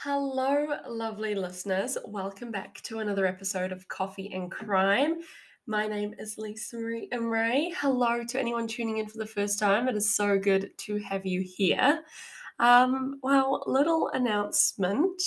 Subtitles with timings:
[0.00, 1.96] Hello, lovely listeners.
[2.04, 5.20] Welcome back to another episode of Coffee and Crime.
[5.66, 7.72] My name is Lisa Marie Imray.
[7.78, 9.88] Hello to anyone tuning in for the first time.
[9.88, 12.02] It is so good to have you here.
[12.58, 15.22] Um, well, little announcement.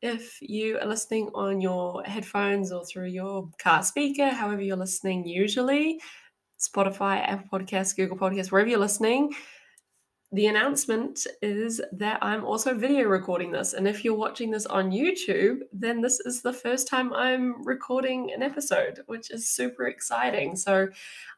[0.00, 5.28] If you are listening on your headphones or through your car speaker, however you're listening
[5.28, 6.00] usually,
[6.58, 9.32] Spotify, Apple Podcasts, Google Podcasts, wherever you're listening,
[10.34, 13.74] the announcement is that I'm also video recording this.
[13.74, 18.32] And if you're watching this on YouTube, then this is the first time I'm recording
[18.32, 20.56] an episode, which is super exciting.
[20.56, 20.88] So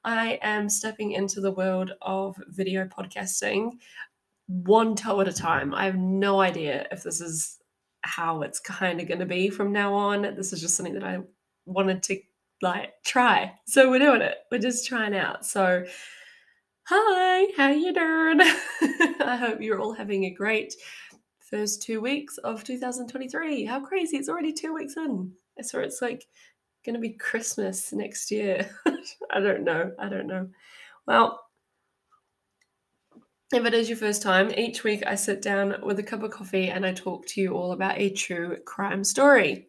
[0.05, 3.73] I am stepping into the world of video podcasting
[4.47, 5.75] one toe at a time.
[5.75, 7.59] I have no idea if this is
[8.03, 10.23] how it's kind of going to be from now on.
[10.23, 11.19] This is just something that I
[11.67, 12.21] wanted to
[12.63, 13.55] like try.
[13.67, 14.37] So we're doing it.
[14.53, 15.45] We're just trying out.
[15.45, 15.85] So
[16.87, 18.41] Hi, how you doing?
[19.23, 20.75] I hope you're all having a great
[21.39, 23.65] first two weeks of 2023.
[23.65, 24.19] How crazy!
[24.19, 25.33] It's already two weeks in.
[25.59, 26.27] I saw it's like
[26.85, 28.69] going to be Christmas next year.
[29.31, 29.93] I don't know.
[29.99, 30.51] I don't know.
[31.07, 31.41] Well,
[33.51, 36.33] if it is your first time, each week I sit down with a cup of
[36.33, 39.69] coffee and I talk to you all about a true crime story.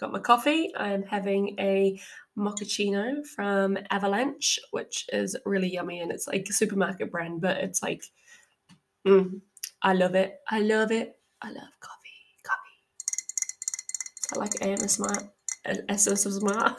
[0.00, 0.72] Got my coffee.
[0.74, 2.00] I'm having a
[2.38, 7.82] mochaccino from Avalanche, which is really yummy and it's like a supermarket brand, but it's
[7.82, 8.02] like,
[9.06, 9.40] mm,
[9.82, 10.38] I love it.
[10.48, 11.14] I love it.
[11.42, 11.98] I love coffee.
[12.44, 12.78] Coffee.
[14.34, 15.30] I like ASMR.
[15.66, 16.76] ASMR.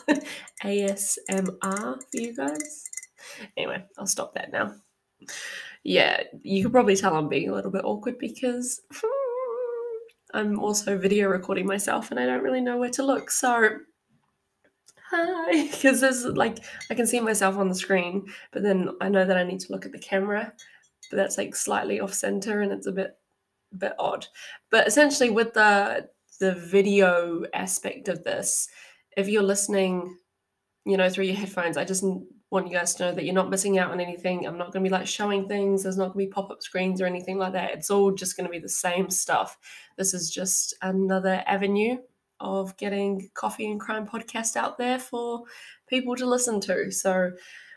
[0.63, 2.83] ASMR for you guys.
[3.57, 4.75] Anyway, I'll stop that now.
[5.83, 8.81] Yeah, you can probably tell I'm being a little bit awkward because
[10.33, 13.31] I'm also video recording myself and I don't really know where to look.
[13.31, 13.69] So
[15.11, 15.67] hi.
[15.71, 16.59] Because there's like
[16.89, 19.71] i can see myself on the screen but then i know that i need to
[19.71, 20.53] look at the camera
[21.09, 23.17] but that's like slightly off center and it's a bit
[23.73, 24.27] a bit odd.
[24.69, 28.67] But essentially with the the video aspect of this
[29.15, 30.17] if you're listening
[30.85, 32.03] you know through your headphones i just
[32.51, 34.45] want you guys to know that you're not missing out on anything.
[34.45, 35.83] I'm not going to be like showing things.
[35.83, 37.71] There's not going to be pop-up screens or anything like that.
[37.71, 39.57] It's all just going to be the same stuff.
[39.97, 41.97] This is just another avenue
[42.41, 45.43] of getting Coffee and Crime podcast out there for
[45.87, 46.91] people to listen to.
[46.91, 47.31] So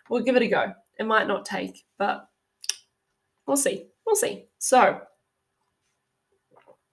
[0.08, 0.72] we'll give it a go.
[0.98, 2.28] It might not take, but
[3.46, 3.86] we'll see.
[4.06, 4.46] We'll see.
[4.58, 5.00] So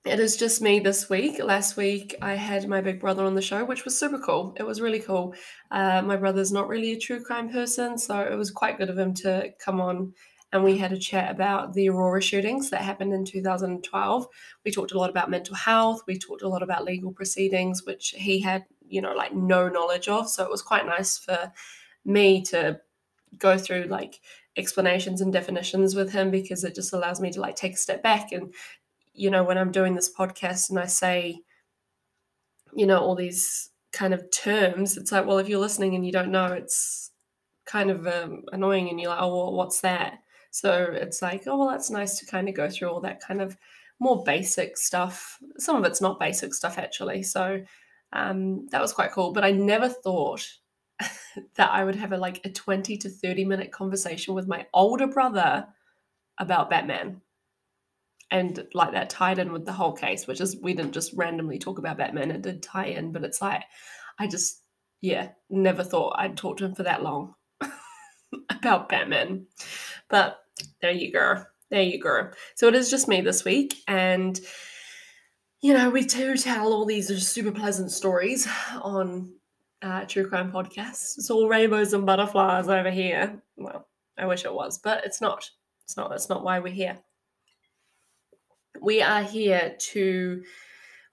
[0.03, 1.43] it is just me this week.
[1.43, 4.55] Last week, I had my big brother on the show, which was super cool.
[4.57, 5.35] It was really cool.
[5.69, 8.97] Uh, my brother's not really a true crime person, so it was quite good of
[8.97, 10.13] him to come on
[10.53, 14.27] and we had a chat about the Aurora shootings that happened in 2012.
[14.65, 16.01] We talked a lot about mental health.
[16.07, 20.09] We talked a lot about legal proceedings, which he had, you know, like no knowledge
[20.09, 20.29] of.
[20.29, 21.51] So it was quite nice for
[22.03, 22.81] me to
[23.37, 24.19] go through like
[24.57, 28.03] explanations and definitions with him because it just allows me to like take a step
[28.03, 28.53] back and
[29.13, 31.39] you know when i'm doing this podcast and i say
[32.75, 36.11] you know all these kind of terms it's like well if you're listening and you
[36.11, 37.11] don't know it's
[37.65, 40.19] kind of um, annoying and you're like oh well, what's that
[40.51, 43.41] so it's like, oh, well, that's nice to kind of go through all that kind
[43.41, 43.57] of
[43.99, 45.39] more basic stuff.
[45.57, 47.23] Some of it's not basic stuff, actually.
[47.23, 47.63] So
[48.11, 49.31] um, that was quite cool.
[49.31, 50.45] But I never thought
[51.55, 55.07] that I would have a like a 20 to 30 minute conversation with my older
[55.07, 55.67] brother
[56.37, 57.21] about Batman.
[58.29, 61.59] And like that tied in with the whole case, which is we didn't just randomly
[61.59, 63.63] talk about Batman, it did tie in, but it's like
[64.19, 64.61] I just
[65.01, 67.35] yeah, never thought I'd talk to him for that long
[68.49, 69.45] about Batman.
[70.09, 70.39] But
[70.81, 71.43] there you go.
[71.69, 72.29] There you go.
[72.55, 73.75] So it is just me this week.
[73.87, 74.39] And,
[75.61, 78.47] you know, we do tell all these super pleasant stories
[78.81, 79.33] on
[79.81, 81.17] uh, True Crime Podcasts.
[81.17, 83.41] It's all rainbows and butterflies over here.
[83.55, 83.87] Well,
[84.17, 85.49] I wish it was, but it's not.
[85.85, 86.09] It's not.
[86.09, 86.99] That's not why we're here.
[88.81, 90.43] We are here to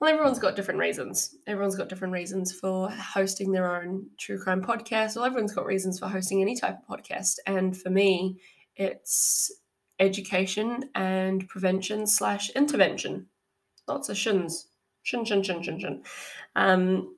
[0.00, 1.36] well, everyone's got different reasons.
[1.46, 5.16] Everyone's got different reasons for hosting their own true crime podcast.
[5.16, 7.38] Well, everyone's got reasons for hosting any type of podcast.
[7.46, 8.38] And for me,
[8.76, 9.50] it's
[9.98, 13.26] education and prevention slash intervention.
[13.88, 14.68] Lots of shins.
[15.02, 16.02] Shin, shin, shin, shin, shin.
[16.54, 17.16] Um,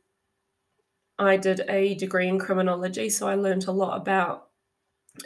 [1.19, 4.49] I did a degree in criminology, so I learned a lot about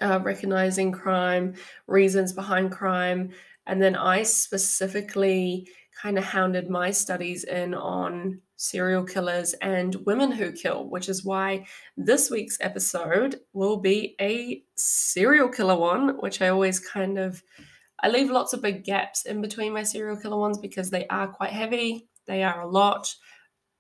[0.03, 1.55] uh, recognizing crime,
[1.87, 3.31] reasons behind crime,
[3.67, 5.69] and then I specifically
[6.01, 11.25] kind of hounded my studies in on serial killers and women who kill, which is
[11.25, 17.43] why this week's episode will be a serial killer one, which I always kind of
[18.03, 21.27] I leave lots of big gaps in between my serial killer ones because they are
[21.27, 22.09] quite heavy.
[22.27, 23.15] They are a lot.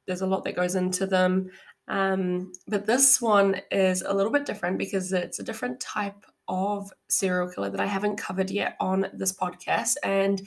[0.06, 1.50] There's a lot that goes into them.
[1.88, 6.90] Um, but this one is a little bit different because it's a different type of
[7.08, 9.96] serial killer that I haven't covered yet on this podcast.
[10.02, 10.40] And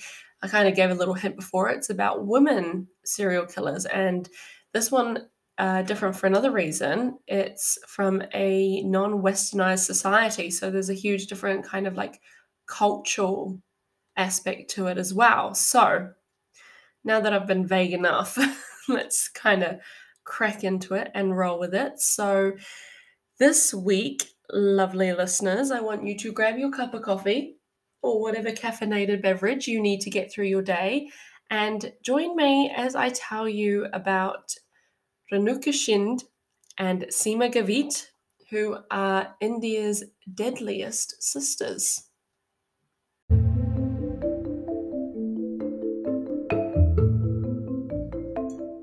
[0.44, 1.70] I kind of gave a little hint before.
[1.70, 4.30] It's about women serial killers, and
[4.74, 7.18] this one uh, different for another reason.
[7.28, 12.22] It's from a non-westernized society, so there's a huge different kind of like
[12.68, 13.60] cultural
[14.16, 15.56] aspect to it as well.
[15.56, 16.10] So
[17.04, 18.38] now that I've been vague enough,
[18.88, 19.80] let's kind of
[20.26, 22.00] crack into it and roll with it.
[22.00, 22.54] So
[23.40, 27.57] this week, lovely listeners, I want you to grab your cup of coffee
[28.02, 31.10] or whatever caffeinated beverage you need to get through your day
[31.50, 34.54] and join me as I tell you about
[35.32, 36.24] Renuka Shinde
[36.78, 38.08] and Seema Gavit,
[38.50, 40.04] who are India's
[40.34, 42.04] deadliest sisters.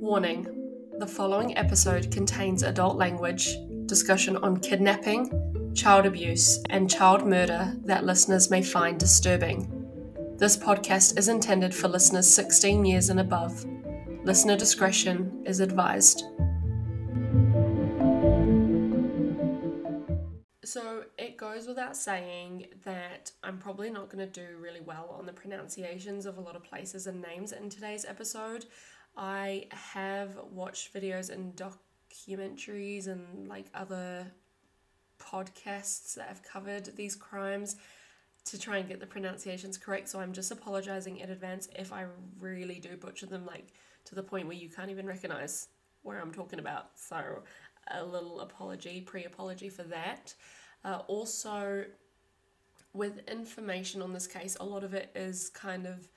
[0.01, 0.45] Warning
[0.99, 3.57] the following episode contains adult language,
[3.87, 5.29] discussion on kidnapping,
[5.75, 9.69] child abuse, and child murder that listeners may find disturbing.
[10.39, 13.65] This podcast is intended for listeners 16 years and above.
[14.25, 16.25] Listener discretion is advised.
[20.65, 25.27] So it goes without saying that I'm probably not going to do really well on
[25.27, 28.67] the pronunciations of a lot of places and names in today's episode.
[29.17, 34.33] I have watched videos and documentaries and like other
[35.19, 37.77] podcasts that have covered these crimes
[38.45, 40.09] to try and get the pronunciations correct.
[40.09, 42.07] So I'm just apologizing in advance if I
[42.41, 43.73] really do butcher them, like
[44.05, 45.69] to the point where you can't even recognize
[46.03, 46.91] where I'm talking about.
[46.97, 47.43] So
[47.91, 50.35] a little apology, pre apology for that.
[50.85, 51.87] Uh, also,
[52.93, 56.09] with information on this case, a lot of it is kind of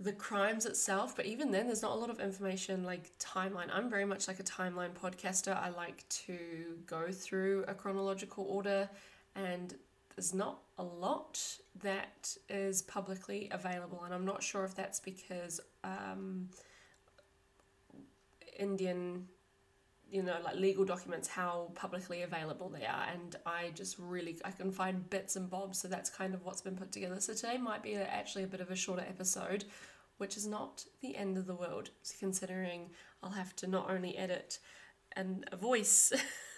[0.00, 3.68] the crimes itself, but even then, there's not a lot of information like timeline.
[3.72, 5.56] I'm very much like a timeline podcaster.
[5.56, 6.38] I like to
[6.86, 8.88] go through a chronological order,
[9.34, 9.74] and
[10.14, 11.40] there's not a lot
[11.82, 14.02] that is publicly available.
[14.04, 16.48] And I'm not sure if that's because um,
[18.56, 19.26] Indian
[20.10, 24.50] you know like legal documents how publicly available they are and i just really i
[24.50, 27.20] can find bits and bobs so that's kind of what's been put together.
[27.20, 29.64] So today might be actually a bit of a shorter episode
[30.16, 32.90] which is not the end of the world considering
[33.22, 34.58] i'll have to not only edit
[35.12, 36.12] and a voice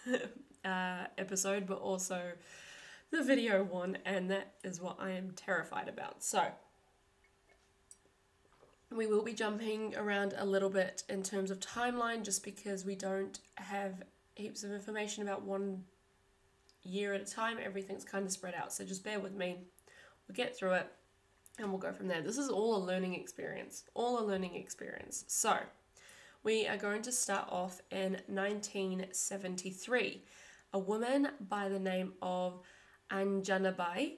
[0.65, 2.33] uh, episode but also
[3.11, 6.23] the video one and that is what i am terrified about.
[6.23, 6.45] So
[8.91, 12.97] we will be jumping around a little bit in terms of timeline just because we
[12.97, 14.03] don't have
[14.35, 15.85] heaps of information about one
[16.83, 17.59] year at a time.
[17.63, 18.73] Everything's kind of spread out.
[18.73, 19.59] So just bear with me.
[20.27, 20.91] We'll get through it
[21.59, 22.23] and we'll go from there.
[22.23, 23.85] This is all a learning experience.
[23.95, 25.25] All a learning experience.
[25.29, 25.57] So
[26.43, 30.23] we are going to start off in 1973.
[30.73, 32.61] A woman by the name of
[33.11, 34.15] Anjanabai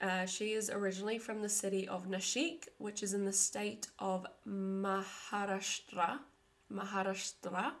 [0.00, 4.26] uh, she is originally from the city of Nashik, which is in the state of
[4.46, 6.18] Maharashtra.
[6.72, 7.72] Maharashtra,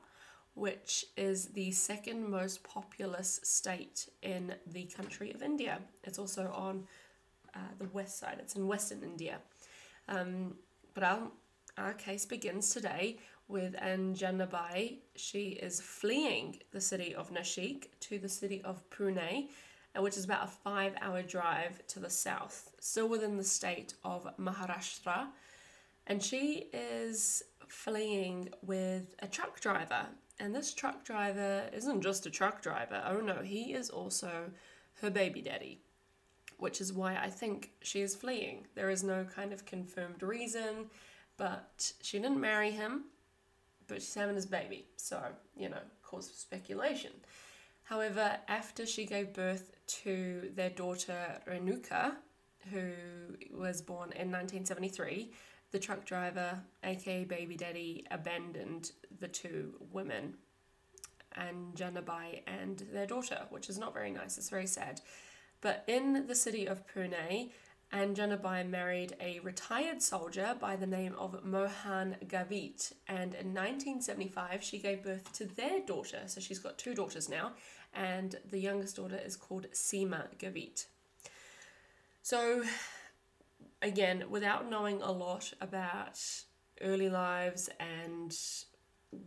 [0.54, 5.78] which is the second most populous state in the country of India.
[6.04, 6.86] It's also on
[7.54, 9.38] uh, the west side, it's in western India.
[10.08, 10.54] Um,
[10.94, 11.30] but our,
[11.76, 14.98] our case begins today with Anjanabai.
[15.16, 19.48] She is fleeing the city of Nashik to the city of Pune
[19.96, 23.94] Uh, which is about a five hour drive to the south, still within the state
[24.04, 25.28] of Maharashtra.
[26.06, 30.06] And she is fleeing with a truck driver.
[30.40, 34.50] And this truck driver isn't just a truck driver, oh no, he is also
[35.00, 35.80] her baby daddy,
[36.58, 38.66] which is why I think she is fleeing.
[38.74, 40.90] There is no kind of confirmed reason,
[41.36, 43.04] but she didn't marry him,
[43.88, 44.86] but she's having his baby.
[44.96, 45.20] So,
[45.56, 47.12] you know, cause of speculation.
[47.84, 52.16] However, after she gave birth to their daughter Renuka,
[52.70, 52.92] who
[53.52, 55.32] was born in 1973,
[55.70, 60.34] the truck driver, aka Baby Daddy, abandoned the two women,
[61.36, 64.38] Anjanabai and their daughter, which is not very nice.
[64.38, 65.00] It's very sad.
[65.60, 67.50] But in the city of Pune,
[67.92, 74.78] Anjanabai married a retired soldier by the name of Mohan Gavit, and in 1975 she
[74.78, 76.22] gave birth to their daughter.
[76.26, 77.52] So she's got two daughters now,
[77.94, 80.86] and the youngest daughter is called Seema Gavit.
[82.22, 82.62] So,
[83.80, 86.20] again, without knowing a lot about
[86.80, 88.36] early lives and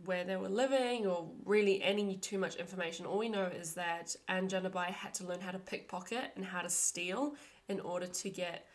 [0.04, 4.14] where they were living or really any too much information, all we know is that
[4.28, 7.34] Anjanabai had to learn how to pickpocket and how to steal
[7.68, 8.66] in order to get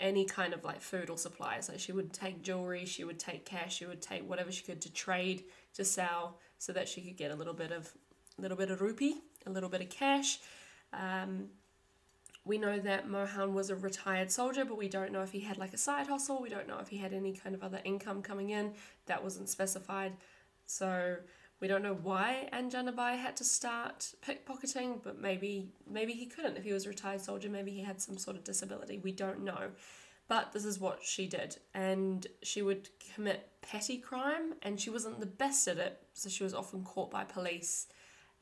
[0.00, 1.66] any kind of like food or supplies.
[1.66, 4.80] So she would take jewelry, she would take cash, she would take whatever she could
[4.80, 5.44] to trade,
[5.74, 7.92] to sell, so that she could get a little bit of
[8.40, 10.38] a little bit of rupee, a little bit of cash.
[10.92, 11.48] Um,
[12.44, 15.58] we know that Mohan was a retired soldier, but we don't know if he had
[15.58, 16.40] like a side hustle.
[16.40, 18.72] We don't know if he had any kind of other income coming in.
[19.06, 20.14] That wasn't specified.
[20.64, 21.16] So
[21.60, 26.56] we don't know why Anjanabai had to start pickpocketing, but maybe maybe he couldn't.
[26.56, 28.98] If he was a retired soldier, maybe he had some sort of disability.
[28.98, 29.70] We don't know.
[30.26, 31.58] But this is what she did.
[31.74, 36.00] And she would commit petty crime and she wasn't the best at it.
[36.14, 37.88] So she was often caught by police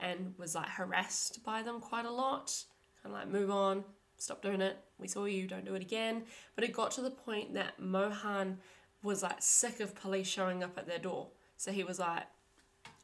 [0.00, 2.64] and was like harassed by them quite a lot.
[3.02, 3.84] Kind of like, move on,
[4.16, 4.78] stop doing it.
[4.98, 6.24] We saw you, don't do it again.
[6.54, 8.58] But it got to the point that Mohan
[9.02, 11.28] was like sick of police showing up at their door.
[11.56, 12.24] So he was like,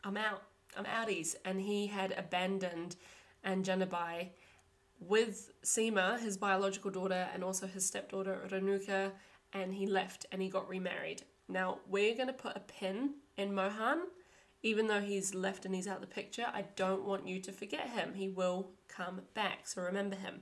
[0.03, 0.43] I'm out.
[0.77, 1.37] I'm outies.
[1.45, 2.97] And he had abandoned
[3.45, 4.29] Anjanabai
[5.01, 9.13] with Seema, his biological daughter, and also his stepdaughter Renuka,
[9.53, 11.23] and he left and he got remarried.
[11.49, 13.99] Now, we're going to put a pin in Mohan.
[14.65, 17.91] Even though he's left and he's out the picture, I don't want you to forget
[17.91, 18.15] him.
[18.15, 20.41] He will come back, so remember him.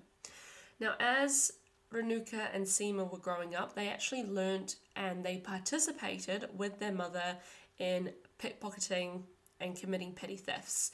[0.78, 1.50] Now, as
[1.92, 7.36] Renuka and Seema were growing up, they actually learnt and they participated with their mother
[7.78, 9.22] in pickpocketing
[9.60, 10.92] and committing petty thefts.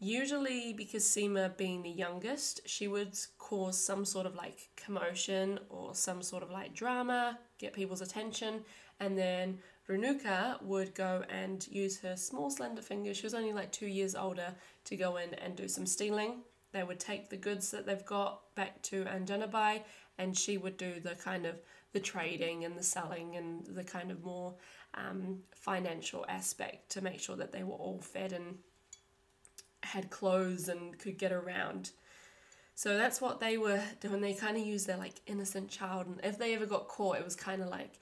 [0.00, 5.94] Usually, because Seema being the youngest, she would cause some sort of like commotion or
[5.94, 8.64] some sort of like drama, get people's attention,
[8.98, 13.16] and then Renuka would go and use her small, slender fingers.
[13.16, 16.40] She was only like two years older to go in and do some stealing.
[16.72, 19.82] They would take the goods that they've got back to Anjanabai,
[20.18, 21.56] and she would do the kind of
[21.92, 24.54] the trading and the selling and the kind of more
[24.94, 28.56] um, financial aspect to make sure that they were all fed and
[29.82, 31.90] had clothes and could get around.
[32.74, 34.20] So that's what they were doing.
[34.20, 37.24] They kind of used their like innocent child, and if they ever got caught, it
[37.24, 38.00] was kind of like,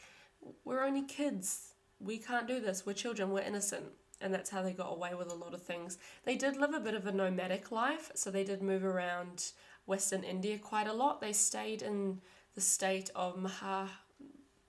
[0.65, 1.74] we're only kids.
[2.05, 2.85] We can't do this.
[2.85, 3.31] We're children.
[3.31, 3.87] We're innocent.
[4.21, 5.99] And that's how they got away with a lot of things.
[6.25, 9.53] They did live a bit of a nomadic life, so they did move around
[9.87, 11.21] Western India quite a lot.
[11.21, 12.21] They stayed in
[12.55, 13.89] the state of Maha.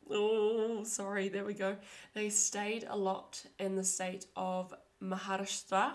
[0.09, 1.77] Oh, sorry, there we go.
[2.13, 5.93] They stayed a lot in the state of Maharashtra.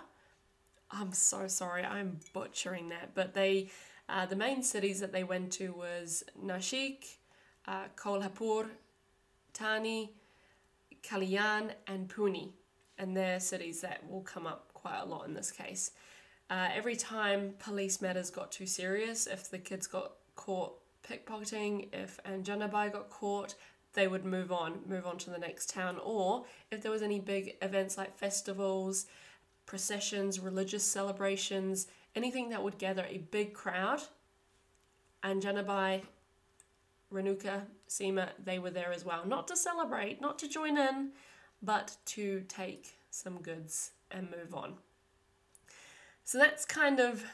[0.91, 3.15] I'm so sorry, I'm butchering that.
[3.15, 3.71] But they,
[4.09, 7.19] uh, the main cities that they went to was Nashik,
[7.67, 8.69] uh, Kolhapur,
[9.55, 10.09] Thane,
[11.03, 12.53] Kalyan, and Pune.
[12.99, 15.93] And they're cities that will come up quite a lot in this case.
[16.51, 20.75] Uh, every time police matters got too serious, if the kids got caught
[21.09, 23.55] pickpocketing, if Anjanabai got caught,
[23.95, 25.99] they would move on, move on to the next town.
[26.03, 29.07] Or if there was any big events like festivals,
[29.67, 34.01] processions, religious celebrations, anything that would gather a big crowd,
[35.23, 36.03] Anjanabai,
[37.13, 39.27] Renuka, Seema, they were there as well.
[39.27, 41.11] Not to celebrate, not to join in,
[41.63, 44.75] but to take some goods and move on.
[46.25, 47.25] So that's kind of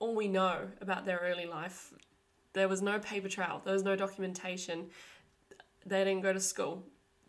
[0.00, 1.92] all we know about their early life.
[2.52, 4.86] There was no paper trail, there was no documentation.
[5.86, 6.84] They didn't go to school.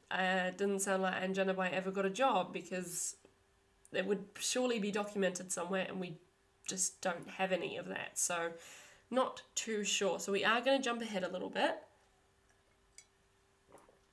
[0.09, 3.15] Uh, it didn't sound like Anjanabai ever got a job because
[3.93, 6.17] it would surely be documented somewhere and we
[6.67, 8.17] just don't have any of that.
[8.17, 8.51] So,
[9.11, 10.19] not too sure.
[10.19, 11.75] So, we are going to jump ahead a little bit.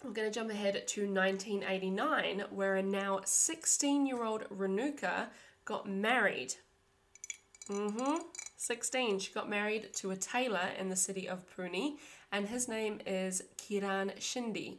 [0.04, 5.28] We're going to jump ahead to 1989, where a now 16 year old Renuka
[5.64, 6.54] got married.
[7.68, 8.22] Mm-hmm.
[8.56, 9.18] 16.
[9.18, 11.96] She got married to a tailor in the city of Pune,
[12.32, 14.78] and his name is Kiran Shinde.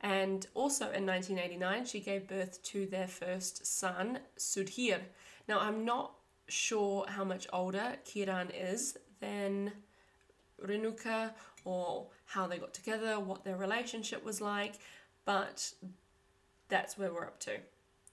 [0.00, 5.00] And also in 1989, she gave birth to their first son, Sudhir.
[5.48, 6.12] Now, I'm not
[6.46, 9.72] sure how much older Kiran is than
[10.64, 11.32] Renuka
[11.64, 14.74] or how they got together, what their relationship was like,
[15.24, 15.72] but
[16.68, 17.58] that's where we're up to.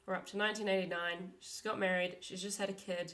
[0.05, 1.31] We're up to 1989.
[1.39, 2.17] She's got married.
[2.21, 3.13] She's just had a kid.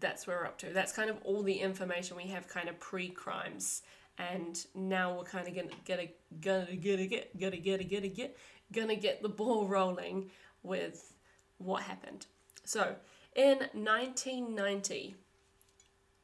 [0.00, 0.72] That's where we're up to.
[0.72, 3.82] That's kind of all the information we have, kind of pre-crimes.
[4.18, 6.10] And now we're kind of gonna get a
[6.40, 8.36] gonna get a get gonna get a get a get
[8.72, 10.30] gonna get the ball rolling
[10.62, 11.12] with
[11.58, 12.26] what happened.
[12.64, 12.96] So
[13.34, 15.14] in 1990,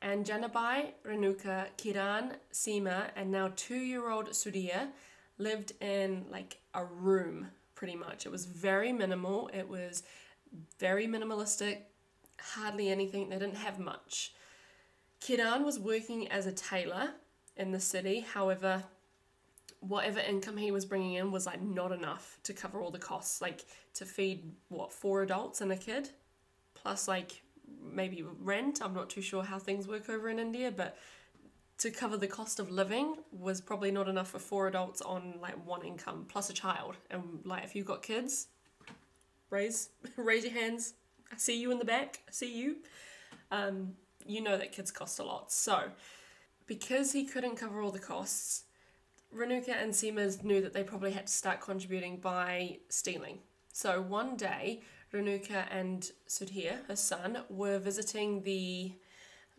[0.03, 4.89] Anjanabai, Renuka, Kiran, Seema, and now two-year-old Sudhir
[5.39, 8.27] lived in like a room pretty much.
[8.27, 10.03] It was very minimal, it was
[10.79, 11.79] very minimalistic,
[12.41, 14.35] hardly anything, they didn't have much.
[15.21, 17.11] Kiran was working as a tailor
[17.57, 18.83] in the city, however,
[19.81, 23.41] whatever income he was bringing in was like not enough to cover all the costs,
[23.41, 26.11] like to feed what, four adults and a kid,
[26.75, 27.43] plus like
[27.83, 28.81] maybe rent.
[28.83, 30.97] I'm not too sure how things work over in India, but
[31.79, 35.55] to cover the cost of living was probably not enough for four adults on like
[35.67, 36.97] one income plus a child.
[37.11, 38.49] And like if you've got kids,
[39.51, 40.95] raise raise your hands.
[41.33, 42.21] I see you in the back.
[42.29, 42.77] I see you.
[43.51, 43.95] Um,
[44.27, 45.53] you know that kids cost a lot.
[45.53, 45.91] So,
[46.67, 48.65] because he couldn't cover all the costs,
[49.35, 53.39] Renuka and Seema knew that they probably had to start contributing by stealing.
[53.73, 58.92] So one day, Renuka and Sudhir, her son, were visiting the.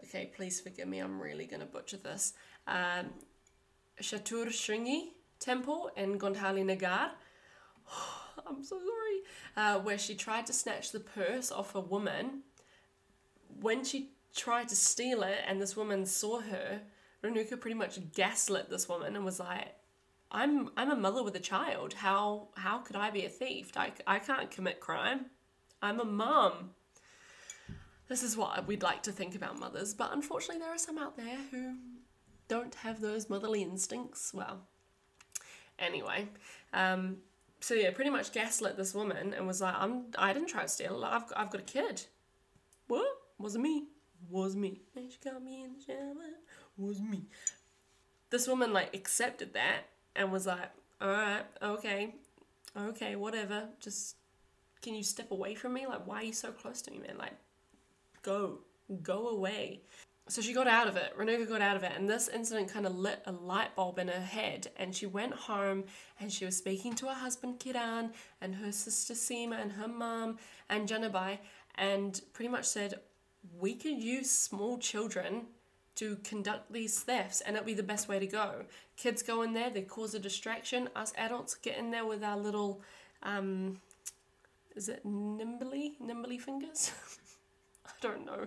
[0.06, 2.34] Okay, please forgive me, I'm really going to butcher this.
[2.68, 3.12] Um,
[4.02, 7.12] Chatur Shringi temple in Gondhali Nagar.
[8.48, 9.22] I'm so sorry.
[9.56, 12.42] Uh, where she tried to snatch the purse off a woman.
[13.62, 16.82] When she tried to steal it and this woman saw her,
[17.24, 19.76] Renuka pretty much gaslit this woman and was like,
[20.32, 21.94] I'm I'm a mother with a child.
[21.94, 23.72] How how could I be a thief?
[23.78, 25.28] I, I can't commit crime.
[25.84, 26.72] I'm a mum.
[28.08, 31.18] This is what we'd like to think about mothers, but unfortunately there are some out
[31.18, 31.76] there who
[32.48, 34.34] don't have those motherly instincts.
[34.34, 34.62] Well,
[35.78, 36.30] anyway,
[36.74, 37.18] um,
[37.60, 40.68] so yeah, pretty much gaslit this woman and was like, "I'm I didn't try to
[40.68, 41.04] steal.
[41.04, 42.06] I've I've got a kid."
[42.88, 43.08] What?
[43.38, 43.86] Wasn't me.
[44.30, 44.82] Was me.
[44.96, 46.14] And she got me in the shower.
[46.78, 47.26] Was me.
[48.30, 50.72] This woman like accepted that and was like,
[51.02, 52.16] all right, okay,
[52.78, 53.70] okay, whatever.
[53.80, 54.16] Just
[54.84, 55.88] can you step away from me?
[55.88, 57.18] Like, why are you so close to me, man?
[57.18, 57.34] Like,
[58.22, 58.60] go,
[59.02, 59.82] go away.
[60.30, 61.14] So she got out of it.
[61.18, 64.08] Renuka got out of it, and this incident kind of lit a light bulb in
[64.08, 64.68] her head.
[64.78, 65.86] And she went home
[66.20, 70.38] and she was speaking to her husband Kiran and her sister Seema and her mum
[70.70, 71.40] Anjanabai,
[71.76, 73.00] and pretty much said,
[73.60, 75.48] We could use small children
[75.96, 78.64] to conduct these thefts and it'll be the best way to go.
[78.98, 80.90] Kids go in there, they cause a distraction.
[80.96, 82.82] Us adults get in there with our little,
[83.22, 83.80] um,
[84.76, 86.92] is it nimbly, nimbly fingers?
[87.86, 88.46] I don't know.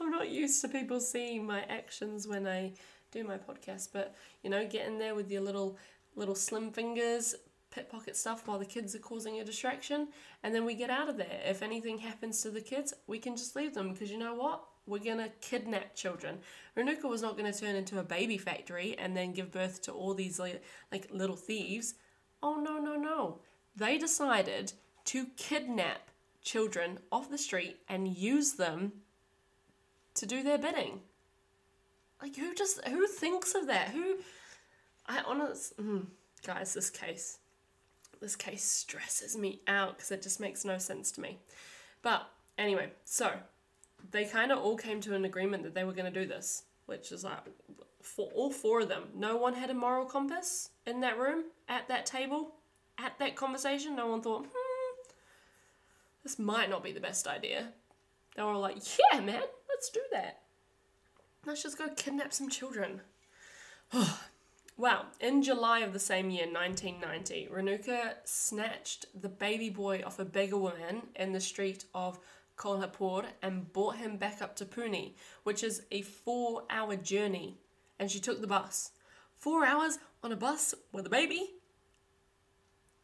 [0.00, 2.72] I'm not used to people seeing my actions when I
[3.12, 5.78] do my podcast, but you know, get in there with your little,
[6.16, 7.34] little slim fingers,
[7.70, 10.08] pickpocket stuff while the kids are causing a distraction,
[10.42, 11.40] and then we get out of there.
[11.44, 14.64] If anything happens to the kids, we can just leave them because you know what?
[14.86, 16.38] We're gonna kidnap children.
[16.76, 20.14] Renuka was not gonna turn into a baby factory and then give birth to all
[20.14, 21.94] these like, like little thieves.
[22.42, 23.40] Oh no no no!
[23.76, 24.72] They decided
[25.10, 26.08] to kidnap
[26.40, 28.92] children off the street and use them
[30.14, 31.00] to do their bidding.
[32.22, 33.88] Like who just who thinks of that?
[33.88, 34.18] Who
[35.06, 36.06] I honestly, mm,
[36.46, 37.38] guys, this case,
[38.20, 41.40] this case stresses me out because it just makes no sense to me.
[42.02, 43.32] But anyway, so
[44.12, 46.62] they kind of all came to an agreement that they were going to do this,
[46.86, 47.40] which is like
[48.00, 49.08] for all four of them.
[49.16, 52.54] No one had a moral compass in that room, at that table,
[52.96, 53.96] at that conversation.
[53.96, 54.69] No one thought, hmm,
[56.22, 57.68] this might not be the best idea.
[58.36, 58.76] They were all like,
[59.12, 60.40] yeah, man, let's do that.
[61.46, 63.00] Let's just go kidnap some children.
[64.80, 70.24] Wow, in July of the same year, 1990, Renuka snatched the baby boy off a
[70.24, 72.18] beggar woman in the street of
[72.56, 77.58] Kolhapur and brought him back up to Pune, which is a four hour journey.
[77.98, 78.92] And she took the bus.
[79.36, 81.50] Four hours on a bus with a baby?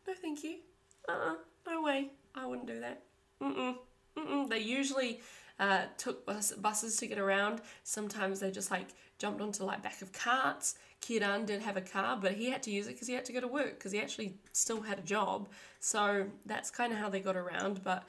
[0.08, 0.60] No, thank you.
[1.06, 2.08] Uh uh-uh, uh no way.
[2.34, 3.02] I wouldn't do that.
[3.42, 3.76] Mm mm.
[4.16, 4.48] Mm mm.
[4.48, 5.20] They usually
[5.58, 7.60] uh, took bus- buses to get around.
[7.84, 10.76] Sometimes they just like jumped onto like back of carts.
[11.02, 13.32] Kiran did have a car, but he had to use it because he had to
[13.32, 15.48] go to work because he actually still had a job.
[15.80, 17.82] So that's kind of how they got around.
[17.84, 18.04] But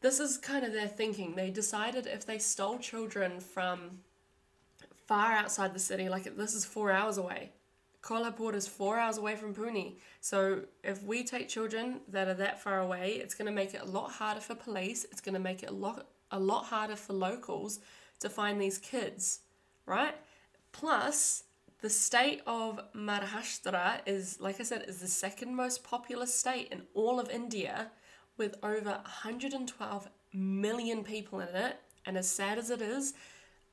[0.00, 1.34] this is kind of their thinking.
[1.34, 4.00] They decided if they stole children from
[5.06, 7.52] far outside the city, like this is four hours away.
[8.02, 9.94] Kolhapur is four hours away from Pune.
[10.20, 13.80] So if we take children that are that far away, it's going to make it
[13.80, 15.04] a lot harder for police.
[15.04, 17.78] It's going to make it a lot a lot harder for locals
[18.20, 19.40] to find these kids,
[19.84, 20.14] right?
[20.72, 21.44] Plus,
[21.82, 26.82] the state of Maharashtra is, like I said, is the second most populous state in
[26.94, 27.90] all of India
[28.38, 31.76] with over 112 million people in it.
[32.06, 33.12] And as sad as it is,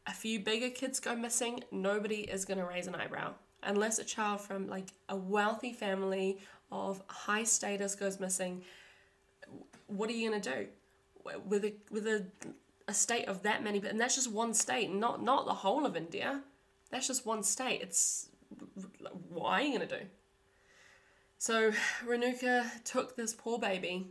[0.06, 3.36] a few bigger kids go missing, nobody is going to raise an eyebrow.
[3.64, 6.40] Unless a child from like a wealthy family
[6.72, 8.64] of high status goes missing,
[9.88, 10.68] what are you going to do?
[11.46, 12.26] With a, with a,
[12.88, 15.96] a state of that many, and that's just one state, not, not the whole of
[15.96, 16.42] India.
[16.90, 17.82] That's just one state.
[17.82, 18.30] It's
[19.30, 20.06] what are you going to do?
[21.38, 21.72] So
[22.06, 24.08] Renuka took this poor baby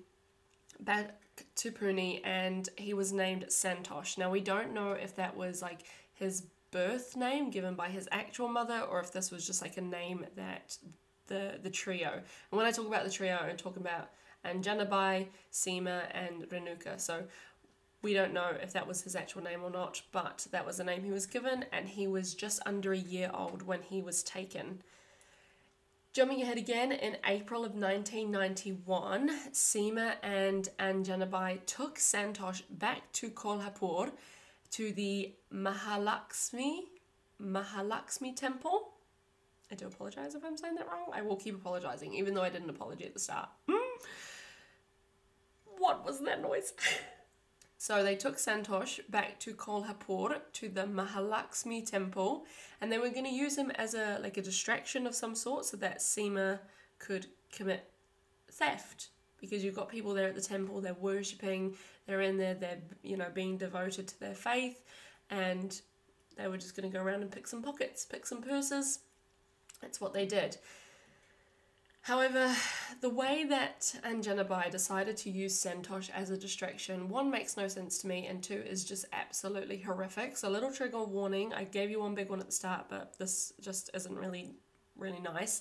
[0.80, 1.20] back
[1.56, 4.16] to Pune and he was named Santosh.
[4.16, 5.80] Now we don't know if that was like
[6.14, 9.82] his birth name given by his actual mother or if this was just like a
[9.82, 10.76] name that
[11.26, 12.12] the the trio.
[12.12, 14.10] And when I talk about the trio, I'm talking about
[14.44, 17.00] Anjanabai, Seema, and Renuka.
[17.00, 17.24] So
[18.02, 20.84] we don't know if that was his actual name or not, but that was the
[20.84, 24.22] name he was given, and he was just under a year old when he was
[24.22, 24.82] taken.
[26.12, 34.12] Jumping ahead again, in April of 1991, Seema and Anjanabai took Santosh back to Kolhapur
[34.72, 36.80] to the Mahalakshmi
[37.42, 38.90] Mahalakshmi temple.
[39.70, 41.10] I do apologize if I'm saying that wrong.
[41.12, 43.48] I will keep apologizing, even though I did an apology at the start.
[43.68, 44.02] Hmm?
[45.76, 46.72] What was that noise?
[47.80, 52.44] So they took Santosh back to Kolhapur to the Mahalakshmi temple,
[52.80, 55.64] and they were going to use him as a like a distraction of some sort,
[55.64, 56.58] so that Seema
[56.98, 57.88] could commit
[58.50, 59.10] theft.
[59.40, 61.76] Because you've got people there at the temple, they're worshipping,
[62.08, 64.82] they're in there, they're you know being devoted to their faith,
[65.30, 65.80] and
[66.36, 69.00] they were just going to go around and pick some pockets, pick some purses.
[69.82, 70.56] That's what they did.
[72.00, 72.54] However,
[73.02, 77.98] the way that Anjanabai decided to use Santosh as a distraction, one makes no sense
[77.98, 80.38] to me, and two is just absolutely horrific.
[80.38, 81.52] So, a little trigger warning.
[81.52, 84.54] I gave you one big one at the start, but this just isn't really,
[84.96, 85.60] really nice.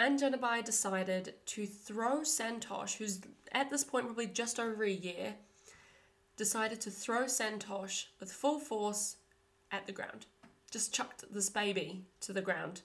[0.00, 3.20] Anjanabai decided to throw Santosh, who's
[3.52, 5.34] at this point probably just over a year,
[6.38, 9.16] decided to throw Santosh with full force
[9.70, 10.24] at the ground.
[10.70, 12.80] Just chucked this baby to the ground.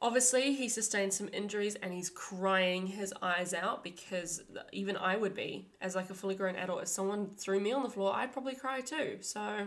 [0.00, 5.34] Obviously, he sustained some injuries and he's crying his eyes out because even I would
[5.34, 8.32] be, as like a fully grown adult, if someone threw me on the floor, I'd
[8.32, 9.18] probably cry too.
[9.20, 9.66] So,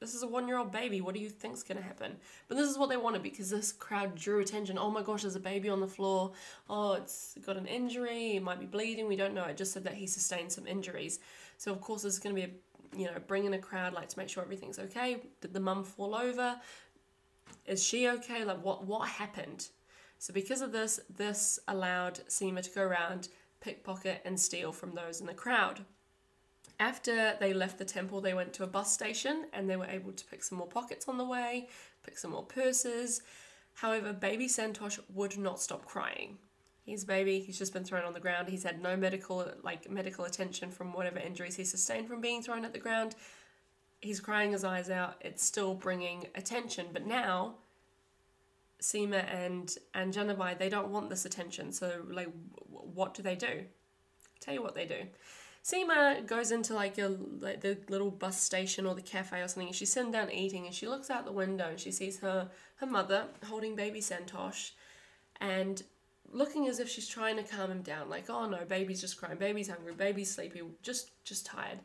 [0.00, 1.00] this is a one year old baby.
[1.00, 2.16] What do you think's going to happen?
[2.46, 4.78] But this is what they wanted because this crowd drew attention.
[4.78, 6.32] Oh my gosh, there's a baby on the floor.
[6.70, 8.36] Oh, it's got an injury.
[8.36, 9.08] It might be bleeding.
[9.08, 9.44] We don't know.
[9.44, 11.18] It just said that he sustained some injuries.
[11.56, 12.50] So, of course, there's going to be a
[12.96, 15.18] you know, bring in a crowd like to make sure everything's okay.
[15.40, 16.58] Did the mum fall over?
[17.66, 18.44] Is she okay?
[18.44, 19.68] Like, what, what happened?
[20.18, 23.28] So, because of this, this allowed Seema to go around,
[23.60, 25.80] pickpocket, and steal from those in the crowd.
[26.80, 30.12] After they left the temple, they went to a bus station and they were able
[30.12, 31.68] to pick some more pockets on the way,
[32.04, 33.22] pick some more purses.
[33.74, 36.38] However, baby Santosh would not stop crying.
[36.84, 38.48] He's a baby, he's just been thrown on the ground.
[38.48, 42.64] He's had no medical like medical attention from whatever injuries he sustained from being thrown
[42.64, 43.14] at the ground
[44.00, 45.16] he's crying his eyes out.
[45.20, 47.56] It's still bringing attention, but now
[48.80, 51.72] Seema and Anjanabai they don't want this attention.
[51.72, 52.28] So like,
[52.68, 53.46] what do they do?
[53.46, 55.02] I'll tell you what they do.
[55.68, 59.68] Seema goes into like a like the little bus station or the cafe or something.
[59.68, 62.48] And she's sitting down eating, and she looks out the window and she sees her
[62.76, 64.70] her mother holding baby Santosh,
[65.40, 65.82] and
[66.30, 68.08] looking as if she's trying to calm him down.
[68.08, 71.80] Like, oh no, baby's just crying, baby's hungry, baby's sleepy, just just tired.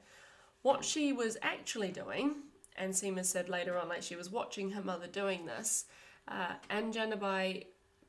[0.62, 2.36] What she was actually doing,
[2.78, 5.86] and Seema said later on, like she was watching her mother doing this,
[6.30, 7.65] uh, Anjanabai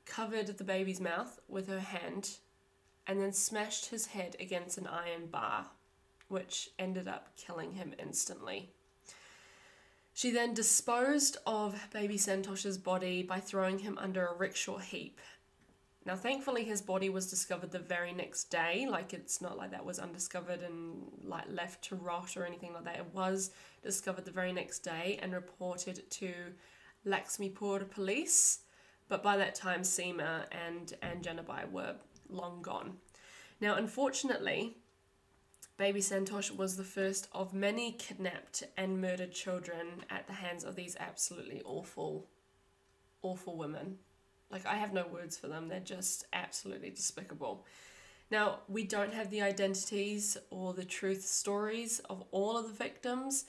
[0.07, 2.37] covered the baby's mouth with her hand
[3.07, 5.67] and then smashed his head against an iron bar,
[6.29, 8.71] which ended up killing him instantly.
[10.13, 15.21] She then disposed of baby Santosh's body by throwing him under a rickshaw heap
[16.07, 18.87] now, thankfully, his body was discovered the very next day.
[18.89, 22.85] Like, it's not like that was undiscovered and like left to rot or anything like
[22.85, 22.97] that.
[22.97, 26.33] It was discovered the very next day and reported to
[27.07, 28.61] Laxmipur police.
[29.09, 31.95] But by that time, Seema and Anjanabai were
[32.29, 32.99] long gone.
[33.61, 34.77] Now, unfortunately,
[35.77, 40.77] baby Santosh was the first of many kidnapped and murdered children at the hands of
[40.77, 42.27] these absolutely awful,
[43.23, 43.99] awful women.
[44.51, 45.69] Like, I have no words for them.
[45.69, 47.65] They're just absolutely despicable.
[48.31, 53.45] Now, we don't have the identities or the truth stories of all of the victims,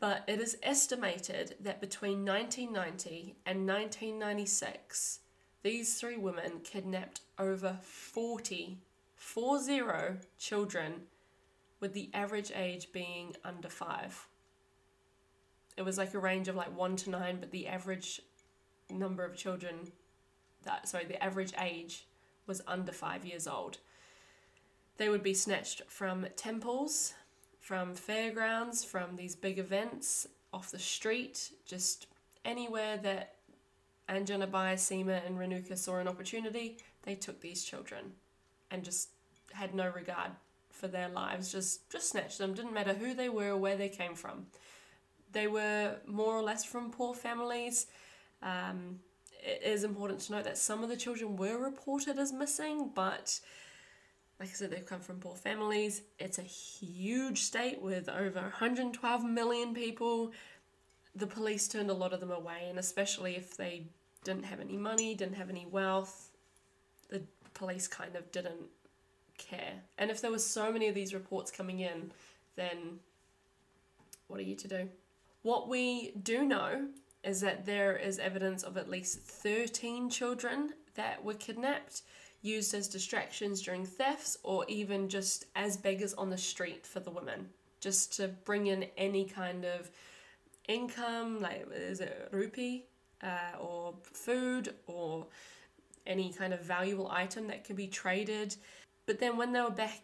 [0.00, 5.20] but it is estimated that between 1990 and 1996,
[5.62, 8.78] these three women kidnapped over 40,
[9.14, 9.82] 40
[10.38, 10.92] children,
[11.80, 14.28] with the average age being under five.
[15.76, 18.20] It was like a range of like one to nine, but the average
[18.90, 19.90] number of children
[20.64, 22.06] that sorry, the average age
[22.46, 23.78] was under five years old.
[24.96, 27.14] They would be snatched from temples,
[27.58, 32.06] from fairgrounds, from these big events, off the street, just
[32.44, 33.36] anywhere that
[34.08, 38.12] Anjanabai, Seema, and Renuka saw an opportunity, they took these children
[38.70, 39.10] and just
[39.52, 40.32] had no regard
[40.70, 42.54] for their lives, just, just snatched them.
[42.54, 44.46] Didn't matter who they were or where they came from.
[45.32, 47.86] They were more or less from poor families.
[48.42, 49.00] Um,
[49.42, 53.40] it is important to note that some of the children were reported as missing, but
[54.42, 56.02] like I said, they've come from poor families.
[56.18, 60.32] It's a huge state with over 112 million people.
[61.14, 63.86] The police turned a lot of them away, and especially if they
[64.24, 66.30] didn't have any money, didn't have any wealth,
[67.10, 67.22] the
[67.54, 68.70] police kind of didn't
[69.36, 69.74] care.
[69.98, 72.12] And if there were so many of these reports coming in,
[72.56, 73.00] then
[74.28, 74.88] what are you to do?
[75.42, 76.88] What we do know
[77.24, 82.02] is that there is evidence of at least 13 children that were kidnapped,
[82.40, 87.10] used as distractions during thefts, or even just as beggars on the street for the
[87.10, 87.48] women.
[87.82, 89.90] just to bring in any kind of
[90.68, 92.86] income, like is it rupee
[93.22, 95.26] uh, or food or
[96.06, 98.56] any kind of valuable item that could be traded.
[99.06, 100.02] But then when they were back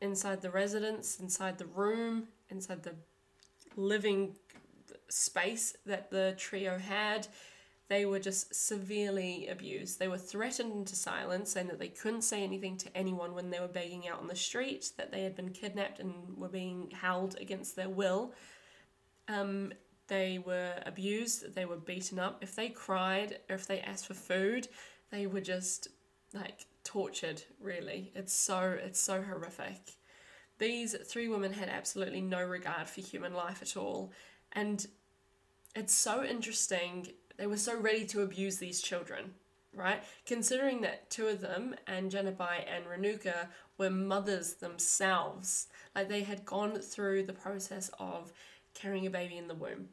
[0.00, 2.94] inside the residence, inside the room, inside the
[3.76, 4.36] living
[5.08, 7.26] space that the trio had,
[7.88, 9.98] they were just severely abused.
[9.98, 13.60] They were threatened into silence, saying that they couldn't say anything to anyone when they
[13.60, 17.36] were begging out on the street, that they had been kidnapped and were being held
[17.40, 18.32] against their will.
[19.28, 19.72] Um,
[20.12, 22.36] they were abused, they were beaten up.
[22.42, 24.68] If they cried or if they asked for food,
[25.10, 25.88] they were just
[26.34, 28.12] like tortured, really.
[28.14, 29.92] It's so it's so horrific.
[30.58, 34.12] These three women had absolutely no regard for human life at all.
[34.52, 34.86] And
[35.74, 37.08] it's so interesting.
[37.38, 39.32] They were so ready to abuse these children,
[39.74, 40.02] right?
[40.26, 43.48] Considering that two of them, Anjanabai and Renuka,
[43.78, 45.68] were mothers themselves.
[45.96, 48.30] Like they had gone through the process of
[48.74, 49.88] carrying a baby in the womb,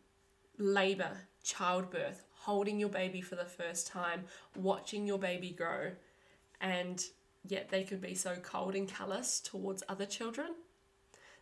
[0.60, 5.92] labor, childbirth, holding your baby for the first time, watching your baby grow,
[6.62, 7.04] and
[7.48, 10.50] yet they could be so cold and callous towards other children.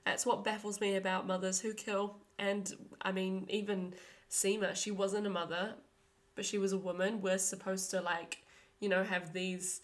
[0.05, 2.17] That's what baffles me about mothers who kill.
[2.39, 3.93] And I mean, even
[4.29, 5.73] Seema, she wasn't a mother,
[6.35, 7.21] but she was a woman.
[7.21, 8.43] We're supposed to, like,
[8.79, 9.81] you know, have these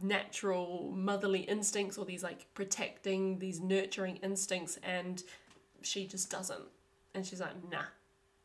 [0.00, 5.22] natural motherly instincts or these like protecting, these nurturing instincts, and
[5.82, 6.64] she just doesn't.
[7.14, 7.84] And she's like, nah,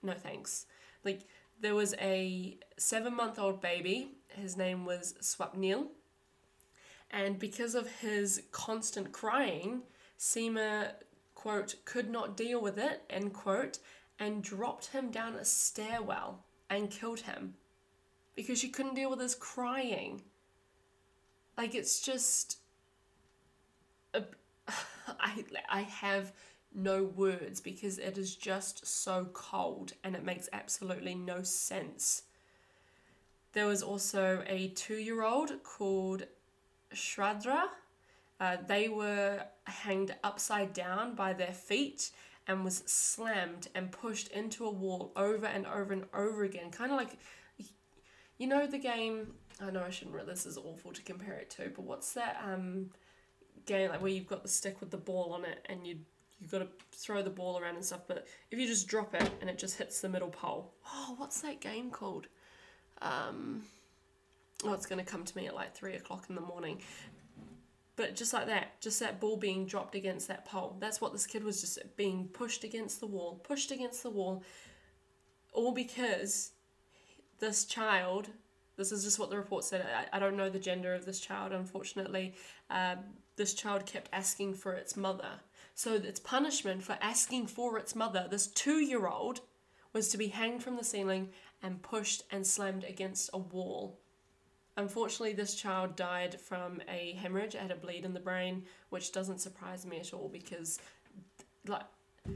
[0.03, 0.65] no thanks.
[1.03, 1.21] Like,
[1.59, 4.11] there was a seven month old baby.
[4.29, 5.87] His name was Swapnil.
[7.09, 9.81] And because of his constant crying,
[10.19, 10.91] Seema,
[11.35, 13.79] quote, could not deal with it, end quote,
[14.19, 17.53] and dropped him down a stairwell and killed him
[18.35, 20.21] because she couldn't deal with his crying.
[21.57, 22.59] Like, it's just.
[25.19, 26.33] I, I have
[26.77, 32.23] no words because it is just so cold and it makes absolutely no sense.
[33.53, 36.27] There was also a two year old called
[36.93, 37.63] Shraddha.
[38.39, 42.11] Uh, they were hanged upside down by their feet
[42.45, 46.69] and was slammed and pushed into a wall over and over and over again.
[46.69, 47.17] Kind of like,
[48.37, 49.33] you know, the game.
[49.59, 50.15] I know I shouldn't.
[50.15, 52.91] Really, this is awful to compare it to, but what's that um,
[53.65, 55.97] game like where you've got the stick with the ball on it and you
[56.39, 58.01] you've got to throw the ball around and stuff.
[58.07, 61.41] But if you just drop it and it just hits the middle pole, oh, what's
[61.41, 62.27] that game called?
[63.01, 63.63] Um,
[64.63, 66.81] oh, it's going to come to me at like three o'clock in the morning.
[67.95, 70.77] But just like that, just that ball being dropped against that pole.
[70.79, 74.43] That's what this kid was just being pushed against the wall, pushed against the wall,
[75.51, 76.51] all because
[77.39, 78.29] this child.
[78.75, 79.83] This is just what the report said.
[79.83, 82.35] I, I don't know the gender of this child, unfortunately.
[82.69, 82.99] Um,
[83.35, 85.39] this child kept asking for its mother
[85.77, 89.41] so its punishment for asking for its mother, this two year old,
[89.93, 91.29] was to be hanged from the ceiling
[91.61, 93.99] and pushed and slammed against a wall.
[94.75, 99.37] Unfortunately, this child died from a hemorrhage, had a bleed in the brain, which doesn't
[99.39, 100.79] surprise me at all because,
[101.67, 101.85] like,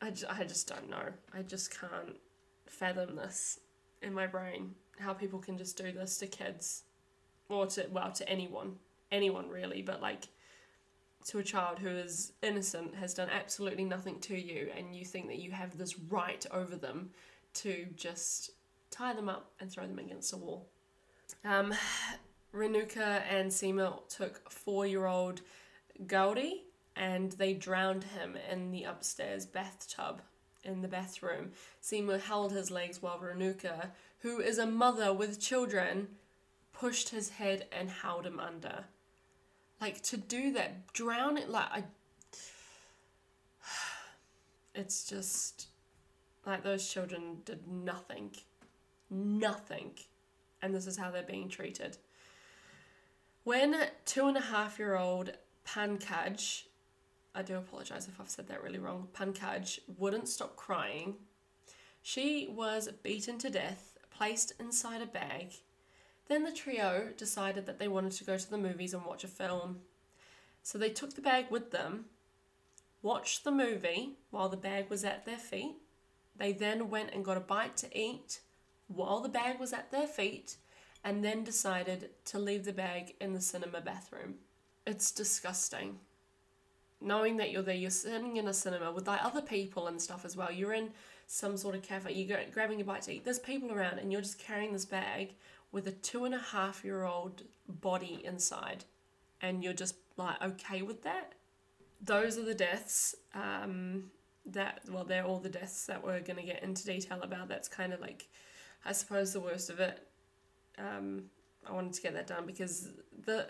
[0.00, 1.12] I just, I just don't know.
[1.34, 2.16] I just can't
[2.64, 3.60] fathom this
[4.00, 6.84] in my brain how people can just do this to kids
[7.48, 8.76] or to well to anyone
[9.10, 10.28] anyone really but like
[11.24, 15.26] to a child who is innocent has done absolutely nothing to you and you think
[15.26, 17.10] that you have this right over them
[17.54, 18.52] to just
[18.90, 20.68] tie them up and throw them against a wall
[21.44, 21.74] um,
[22.54, 25.42] Renuka and Seema took four-year-old
[26.06, 26.64] Gauri
[26.96, 30.22] and they drowned him in the upstairs bathtub
[30.64, 31.52] in the bathroom.
[31.82, 36.08] Seema held his legs while Renuka, who is a mother with children,
[36.78, 38.84] pushed his head and held him under.
[39.80, 41.84] Like to do that, drown it like I
[44.74, 45.68] it's just
[46.46, 48.30] like those children did nothing.
[49.10, 49.92] Nothing.
[50.62, 51.96] And this is how they're being treated.
[53.44, 55.32] When two and a half year old
[55.66, 56.64] Pankaj,
[57.34, 61.14] I do apologize if I've said that really wrong, Pankaj wouldn't stop crying,
[62.02, 65.52] she was beaten to death, placed inside a bag,
[66.28, 69.28] then the trio decided that they wanted to go to the movies and watch a
[69.28, 69.80] film.
[70.62, 72.06] So they took the bag with them,
[73.02, 75.76] watched the movie while the bag was at their feet.
[76.36, 78.40] They then went and got a bite to eat
[78.86, 80.56] while the bag was at their feet,
[81.04, 84.34] and then decided to leave the bag in the cinema bathroom.
[84.86, 85.98] It's disgusting.
[87.00, 90.24] Knowing that you're there, you're sitting in a cinema with like other people and stuff
[90.24, 90.50] as well.
[90.50, 90.90] You're in
[91.26, 93.24] some sort of cafe, you're grabbing a bite to eat.
[93.24, 95.34] There's people around, and you're just carrying this bag
[95.72, 98.84] with a two and a half year old body inside.
[99.40, 101.34] and you're just like okay with that.
[102.00, 104.10] Those are the deaths um,
[104.46, 107.48] that, well, they're all the deaths that we're going to get into detail about.
[107.48, 108.28] That's kind of like,
[108.84, 110.06] I suppose, the worst of it.
[110.78, 111.24] Um,
[111.68, 112.88] I wanted to get that done because
[113.24, 113.48] the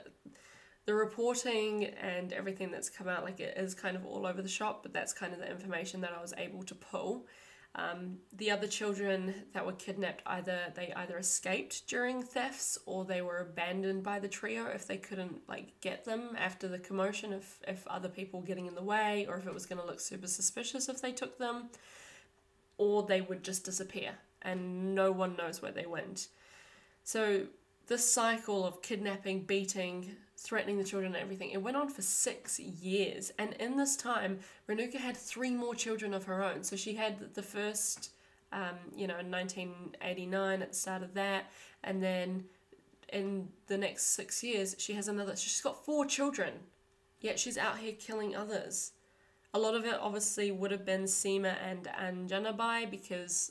[0.87, 4.48] the reporting and everything that's come out like it is kind of all over the
[4.48, 7.26] shop but that's kind of the information that i was able to pull
[7.74, 13.22] um, the other children that were kidnapped either they either escaped during thefts or they
[13.22, 17.61] were abandoned by the trio if they couldn't like get them after the commotion if,
[17.68, 20.00] if other people were getting in the way or if it was going to look
[20.00, 21.68] super suspicious if they took them
[22.78, 26.28] or they would just disappear and no one knows where they went.
[27.04, 27.46] So
[27.87, 31.51] this cycle of kidnapping beating threatening the children and everything.
[31.51, 33.33] It went on for six years.
[33.38, 36.62] And in this time, Renuka had three more children of her own.
[36.62, 38.12] So she had the first,
[38.53, 41.51] um, you know, in 1989 at the start of that.
[41.83, 42.44] And then
[43.12, 45.35] in the next six years, she has another.
[45.35, 46.53] She's got four children.
[47.20, 48.92] Yet she's out here killing others.
[49.55, 53.51] A lot of it obviously would have been Seema and Anjanabai because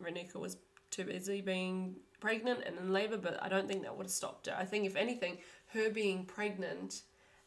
[0.00, 0.58] Renuka was
[0.90, 4.46] too busy being pregnant and in labor, but I don't think that would have stopped
[4.46, 4.56] her.
[4.56, 5.38] I think, if anything,
[5.72, 7.02] her being pregnant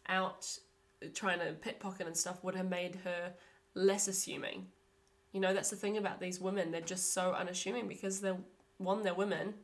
[0.08, 0.58] out
[1.14, 3.34] trying to pickpocket and stuff would have made her
[3.74, 4.68] less assuming.
[5.32, 6.72] You know, that's the thing about these women.
[6.72, 8.38] They're just so unassuming because they're
[8.78, 9.56] one, they're women,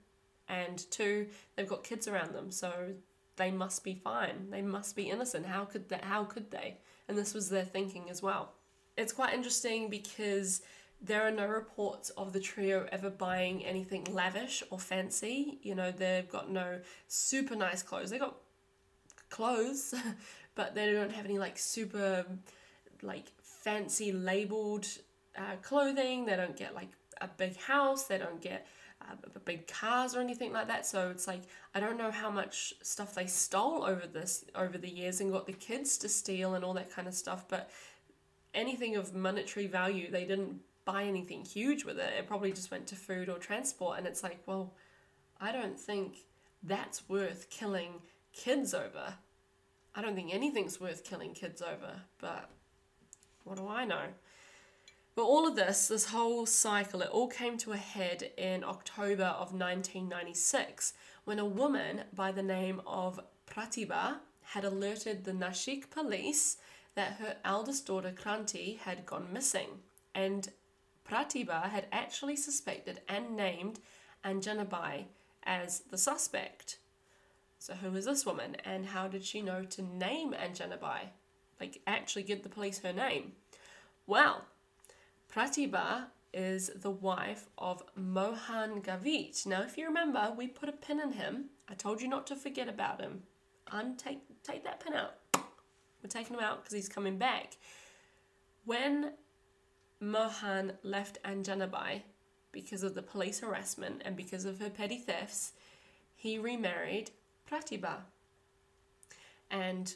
[0.47, 2.51] and two, they've got kids around them.
[2.51, 2.93] So
[3.35, 4.49] they must be fine.
[4.49, 5.45] They must be innocent.
[5.45, 6.77] How could that how could they?
[7.07, 8.53] And this was their thinking as well.
[8.97, 10.61] It's quite interesting because
[11.01, 15.59] there are no reports of the trio ever buying anything lavish or fancy.
[15.61, 18.09] You know, they've got no super nice clothes.
[18.09, 18.35] They got
[19.29, 19.93] clothes,
[20.55, 22.25] but they don't have any like super
[23.01, 24.87] like fancy labeled
[25.37, 26.25] uh, clothing.
[26.25, 26.89] They don't get like
[27.21, 28.05] a big house.
[28.05, 28.67] They don't get
[29.01, 29.15] uh,
[29.45, 30.85] big cars or anything like that.
[30.85, 31.41] So it's like
[31.73, 35.45] I don't know how much stuff they stole over this over the years and got
[35.45, 37.45] the kids to steal and all that kind of stuff.
[37.47, 37.69] But
[38.53, 42.13] anything of monetary value, they didn't buy anything huge with it.
[42.17, 43.97] It probably just went to food or transport.
[43.97, 44.73] And it's like, well,
[45.39, 46.17] I don't think
[46.63, 48.01] that's worth killing
[48.39, 49.15] kids over.
[49.93, 52.49] I don't think anything's worth killing kids over, but
[53.43, 54.05] what do I know?
[55.13, 59.25] But all of this, this whole cycle, it all came to a head in October
[59.25, 60.93] of 1996
[61.25, 64.19] when a woman by the name of Pratibha
[64.53, 66.55] had alerted the Nashik police
[66.95, 69.81] that her eldest daughter Kranti had gone missing.
[70.15, 70.47] And
[71.03, 73.79] Pratibha had actually suspected and named
[74.23, 75.07] Anjanabai
[75.43, 76.77] as the suspect.
[77.59, 81.09] So, who is this woman and how did she know to name Anjanabai?
[81.59, 83.33] Like, actually give the police her name?
[84.07, 84.45] Well,
[85.31, 89.45] Pratibha is the wife of Mohan Gavit.
[89.45, 91.49] Now, if you remember, we put a pin in him.
[91.67, 93.23] I told you not to forget about him.
[93.71, 95.15] Untake take that pin out.
[96.01, 97.57] We're taking him out because he's coming back.
[98.63, 99.11] When
[99.99, 102.03] Mohan left Anjanabai
[102.51, 105.51] because of the police harassment and because of her petty thefts,
[106.15, 107.11] he remarried
[107.49, 107.97] Pratibha.
[109.49, 109.93] And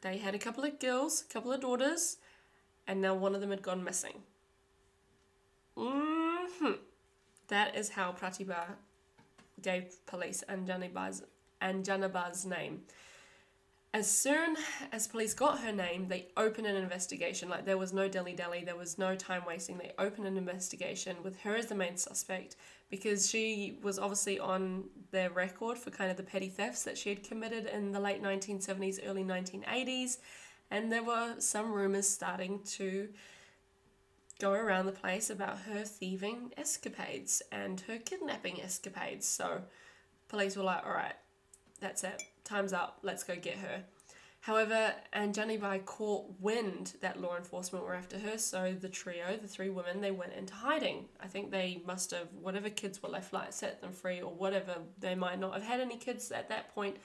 [0.00, 2.16] they had a couple of girls, a couple of daughters,
[2.86, 4.22] and now one of them had gone missing.
[5.76, 6.72] Mm-hmm.
[7.48, 8.64] That is how Pratibha
[9.62, 11.22] gave police Anjanabai's,
[11.62, 12.82] Anjanaba's name
[13.92, 14.56] as soon
[14.92, 17.48] as police got her name, they opened an investigation.
[17.48, 19.78] Like there was no dilly dally, there was no time wasting.
[19.78, 22.56] They opened an investigation with her as the main suspect
[22.90, 27.08] because she was obviously on their record for kind of the petty thefts that she
[27.08, 30.18] had committed in the late 1970s, early 1980s.
[30.70, 33.08] And there were some rumors starting to
[34.38, 39.26] go around the place about her thieving escapades and her kidnapping escapades.
[39.26, 39.62] So
[40.28, 41.16] police were like, all right,
[41.80, 43.84] that's it time's up, let's go get her.
[44.42, 49.68] However, Anjanabai caught wind that law enforcement were after her, so the trio, the three
[49.68, 51.08] women, they went into hiding.
[51.22, 54.76] I think they must have, whatever kids were left, like set them free or whatever.
[54.98, 56.96] They might not have had any kids at that point.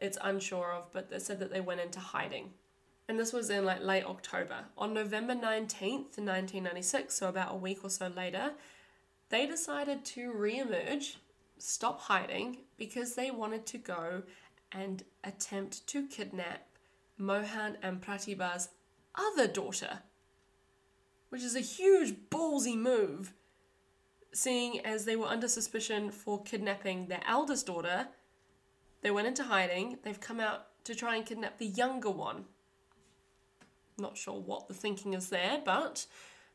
[0.00, 2.50] It's unsure of, but they said that they went into hiding.
[3.08, 4.66] And this was in like late October.
[4.78, 8.52] On November 19th, 1996, so about a week or so later,
[9.28, 11.18] they decided to re-emerge,
[11.58, 14.22] stop hiding, because they wanted to go
[14.70, 16.75] and attempt to kidnap
[17.18, 18.68] Mohan and Pratibha's
[19.14, 20.00] other daughter,
[21.30, 23.32] which is a huge ballsy move,
[24.32, 28.08] seeing as they were under suspicion for kidnapping their eldest daughter.
[29.02, 32.44] They went into hiding, they've come out to try and kidnap the younger one.
[33.98, 36.06] Not sure what the thinking is there, but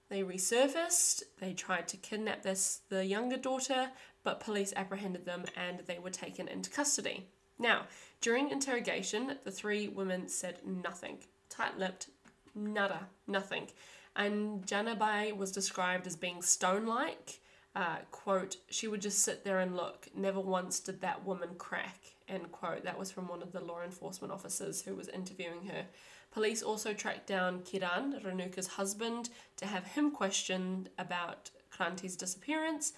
[0.09, 3.91] they resurfaced, they tried to kidnap this the younger daughter,
[4.23, 7.27] but police apprehended them and they were taken into custody.
[7.57, 7.85] Now,
[8.21, 11.17] during interrogation, the three women said nothing.
[11.49, 12.09] Tight lipped,
[12.55, 13.67] nada, nothing.
[14.15, 17.39] Anjanabai was described as being stone like.
[17.75, 20.07] Uh, quote, she would just sit there and look.
[20.13, 21.97] Never once did that woman crack,
[22.27, 22.83] end quote.
[22.83, 25.85] That was from one of the law enforcement officers who was interviewing her.
[26.31, 32.93] Police also tracked down Kiran, Renuka's husband, to have him questioned about Kranti's disappearance.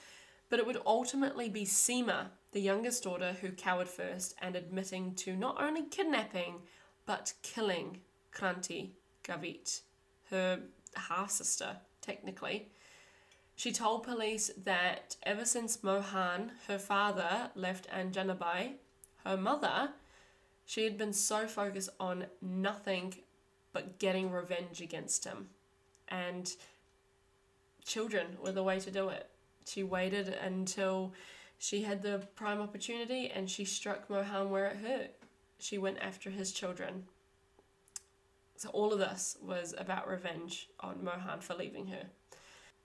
[0.49, 5.35] But it would ultimately be Seema, the youngest daughter, who cowered first and admitting to
[5.35, 6.61] not only kidnapping,
[7.05, 7.99] but killing
[8.33, 8.91] Kranti
[9.23, 9.81] Gavit,
[10.29, 10.61] her
[10.95, 12.69] half sister, technically.
[13.55, 18.73] She told police that ever since Mohan, her father, left Anjanabai,
[19.25, 19.89] her mother,
[20.65, 23.15] she had been so focused on nothing
[23.73, 25.49] but getting revenge against him.
[26.07, 26.51] And
[27.85, 29.29] children were the way to do it.
[29.65, 31.13] She waited until
[31.57, 35.11] she had the prime opportunity and she struck Mohan where it hurt.
[35.59, 37.05] She went after his children.
[38.57, 42.07] So all of this was about revenge on Mohan for leaving her.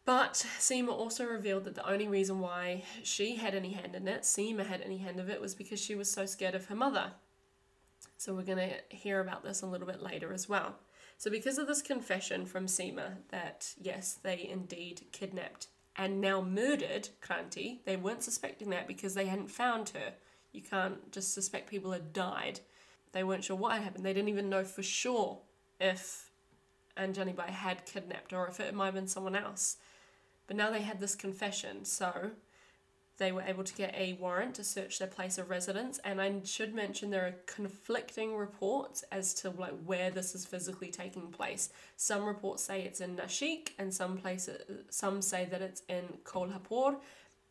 [0.04, 4.22] But Seema also revealed that the only reason why she had any hand in it,
[4.22, 7.12] Seema had any hand of it, was because she was so scared of her mother.
[8.16, 10.76] So we're going to hear about this a little bit later as well.
[11.18, 15.66] So because of this confession from Seema that yes, they indeed kidnapped
[15.98, 20.14] and now murdered Kranti, they weren't suspecting that because they hadn't found her.
[20.52, 22.60] You can't just suspect people had died.
[23.12, 24.06] They weren't sure what had happened.
[24.06, 25.40] They didn't even know for sure
[25.80, 26.30] if
[26.96, 29.76] Anjani had kidnapped or if it might have been someone else.
[30.46, 32.30] But now they had this confession, so
[33.18, 35.98] they were able to get a warrant to search their place of residence.
[36.04, 40.90] And I should mention there are conflicting reports as to like where this is physically
[40.90, 41.70] taking place.
[41.96, 46.96] Some reports say it's in Nashik, and some places some say that it's in Kolhapur.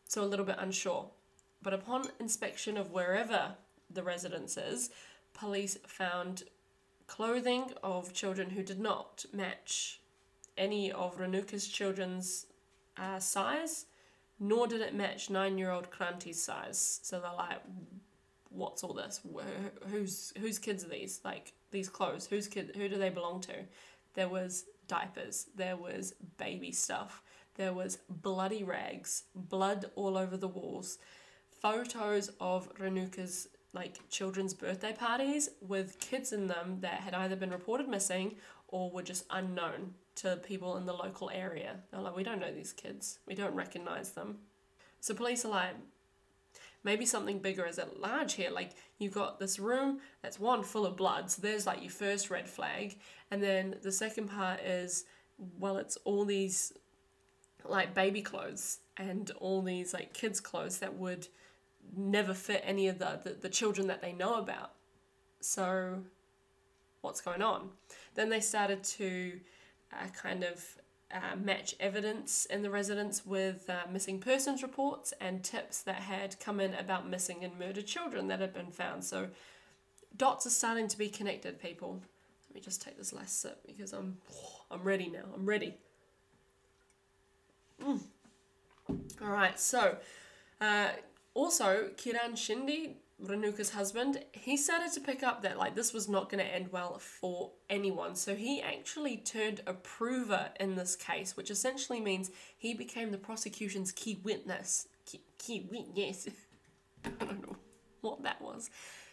[0.08, 1.10] So a little bit unsure.
[1.62, 3.54] But upon inspection of wherever
[3.90, 4.90] the residence is,
[5.34, 6.44] police found
[7.06, 10.00] clothing of children who did not match
[10.56, 12.46] any of renuka's children's
[12.96, 13.86] uh, size,
[14.38, 17.00] nor did it match nine-year-old Kranti's size.
[17.02, 17.60] So they're like,
[18.50, 19.20] "What's all this?
[19.86, 21.20] Whose whose kids are these?
[21.24, 22.26] Like these clothes?
[22.26, 22.72] Whose kid?
[22.76, 23.64] Who do they belong to?"
[24.14, 25.46] There was diapers.
[25.54, 27.22] There was baby stuff.
[27.54, 30.98] There was bloody rags, blood all over the walls,
[31.50, 37.50] photos of Renuka's like children's birthday parties with kids in them that had either been
[37.50, 38.36] reported missing
[38.68, 41.76] or were just unknown to people in the local area.
[41.90, 44.38] They're like, we don't know these kids, we don't recognize them.
[45.00, 45.74] So police are like,
[46.84, 48.50] maybe something bigger is at large here.
[48.50, 52.30] Like you've got this room that's one full of blood, so there's like your first
[52.30, 52.96] red flag,
[53.30, 55.04] and then the second part is,
[55.58, 56.72] well, it's all these
[57.64, 61.28] like baby clothes and all these like kids clothes that would
[61.96, 64.72] never fit any of the, the, the children that they know about.
[65.40, 66.02] So
[67.00, 67.70] what's going on?
[68.14, 69.40] Then they started to
[69.92, 70.78] uh, kind of
[71.12, 76.38] uh, match evidence in the residence with uh, missing persons reports and tips that had
[76.38, 79.04] come in about missing and murdered children that had been found.
[79.04, 79.28] So
[80.16, 82.02] dots are starting to be connected, people.
[82.48, 84.18] Let me just take this last sip because I'm
[84.70, 85.24] I'm ready now.
[85.34, 85.74] I'm ready.
[87.82, 88.00] Mm.
[89.22, 89.96] All right, so
[90.60, 90.88] uh,
[91.34, 92.94] also Kiran Shinde
[93.24, 96.70] Renuka's husband, he started to pick up that like this was not going to end
[96.70, 98.14] well for anyone.
[98.14, 103.90] So he actually turned approver in this case, which essentially means he became the prosecution's
[103.90, 104.86] key witness.
[105.04, 106.28] Key, key witness.
[107.04, 107.56] I don't know
[108.02, 108.70] what that was.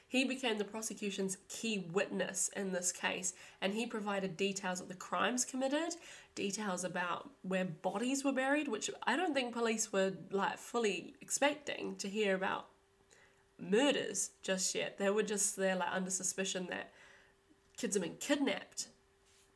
[0.07, 4.93] He became the prosecution's key witness in this case, and he provided details of the
[4.93, 5.95] crimes committed,
[6.35, 11.95] details about where bodies were buried, which I don't think police were like fully expecting
[11.97, 12.67] to hear about
[13.59, 14.97] murders just yet.
[14.97, 16.91] They were just there like under suspicion that
[17.77, 18.87] kids have been kidnapped.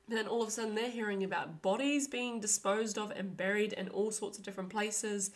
[0.08, 3.90] Then all of a sudden they're hearing about bodies being disposed of and buried in
[3.90, 5.32] all sorts of different places.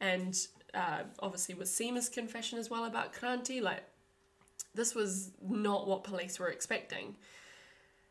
[0.00, 0.36] And
[0.72, 3.82] uh, obviously with Seema's confession as well about Kranti, like
[4.74, 7.16] this was not what police were expecting.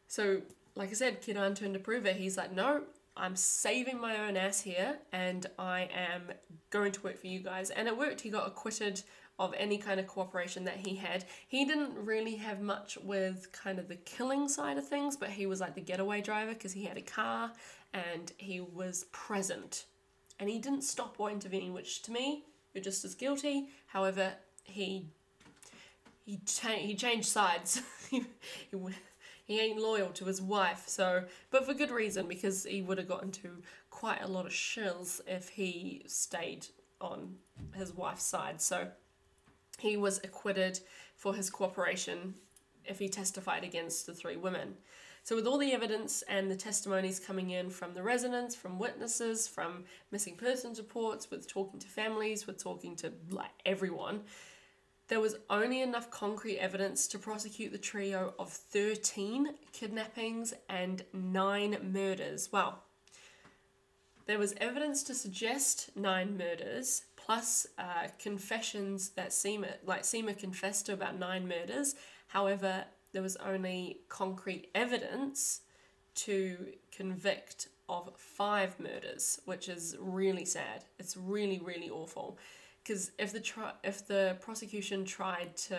[0.07, 0.41] So,
[0.75, 2.15] like I said, Kiran turned to prove it.
[2.15, 2.83] He's like, no,
[3.15, 6.31] I'm saving my own ass here and I am
[6.69, 7.69] going to work for you guys.
[7.69, 8.21] And it worked.
[8.21, 9.01] He got acquitted
[9.39, 11.25] of any kind of cooperation that he had.
[11.47, 15.45] He didn't really have much with kind of the killing side of things, but he
[15.45, 17.51] was like the getaway driver because he had a car
[17.93, 19.85] and he was present.
[20.39, 23.69] And he didn't stop or intervene, which to me, you're just as guilty.
[23.87, 25.07] However, he
[26.25, 27.81] he cha- he changed sides.
[28.09, 28.25] he,
[28.71, 28.77] he,
[29.45, 33.07] he ain't loyal to his wife, so but for good reason because he would have
[33.07, 36.67] got into quite a lot of shills if he stayed
[37.01, 37.35] on
[37.75, 38.61] his wife's side.
[38.61, 38.87] So
[39.79, 40.79] he was acquitted
[41.15, 42.35] for his cooperation
[42.85, 44.75] if he testified against the three women.
[45.25, 49.47] So, with all the evidence and the testimonies coming in from the residents, from witnesses,
[49.47, 54.23] from missing persons reports, with talking to families, with talking to like everyone,
[55.07, 61.77] there was only enough concrete evidence to prosecute the trio of 13 kidnappings and 9
[61.93, 62.49] murders.
[62.51, 62.83] Well,
[64.25, 70.87] there was evidence to suggest 9 murders, plus uh, confessions that Seema, like Seema confessed
[70.87, 71.95] to about 9 murders.
[72.27, 75.61] However, there was only concrete evidence
[76.15, 76.57] to
[76.91, 80.85] convict of 5 murders, which is really sad.
[80.99, 82.37] It's really, really awful
[82.83, 83.41] because if the
[83.83, 85.77] if the prosecution tried to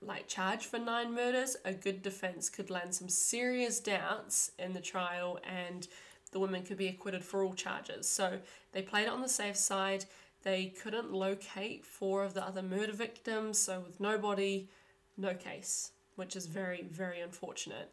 [0.00, 4.80] like charge for nine murders, a good defense could land some serious doubts in the
[4.80, 5.88] trial and
[6.34, 8.06] the women could be acquitted for all charges.
[8.06, 8.40] So
[8.72, 10.04] they played it on the safe side.
[10.42, 14.68] They couldn't locate four of the other murder victims, so with nobody,
[15.16, 17.90] no case, which is very, very unfortunate.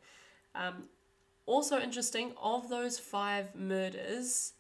[0.56, 0.90] Um,
[1.46, 4.54] also interesting, of those five murders,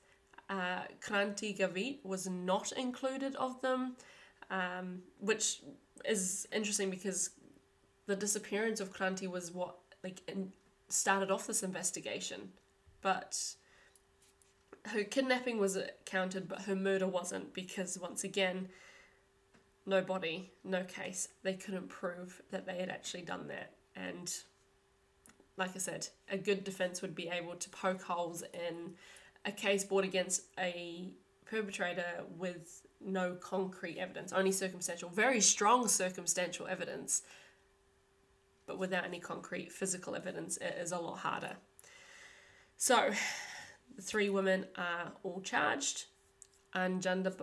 [0.49, 3.95] uh, Kranti Gavit was not included of them,
[4.51, 5.63] um, which
[6.05, 7.31] is interesting because
[8.05, 10.51] the disappearance of Kranti was what like in,
[10.87, 12.49] started off this investigation,
[13.01, 13.55] but
[14.85, 18.69] her kidnapping was counted, but her murder wasn't because once again,
[19.85, 21.29] no body, no case.
[21.43, 24.33] They couldn't prove that they had actually done that, and
[25.57, 28.95] like I said, a good defense would be able to poke holes in
[29.45, 31.09] a case brought against a
[31.45, 37.23] perpetrator with no concrete evidence, only circumstantial, very strong circumstantial evidence,
[38.65, 41.57] but without any concrete physical evidence, it is a lot harder.
[42.77, 43.11] So,
[44.01, 46.05] three women are all charged.
[46.75, 47.33] Anjanda,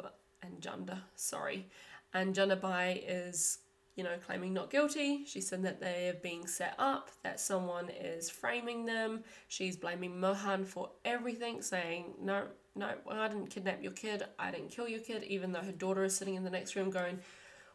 [0.44, 1.66] Anjanda, sorry,
[2.14, 3.58] Anjanda Bai is
[3.98, 5.24] you know, claiming not guilty.
[5.26, 9.24] She said that they are being set up, that someone is framing them.
[9.48, 12.44] She's blaming Mohan for everything, saying, no,
[12.76, 14.22] no, I didn't kidnap your kid.
[14.38, 16.90] I didn't kill your kid, even though her daughter is sitting in the next room
[16.90, 17.18] going,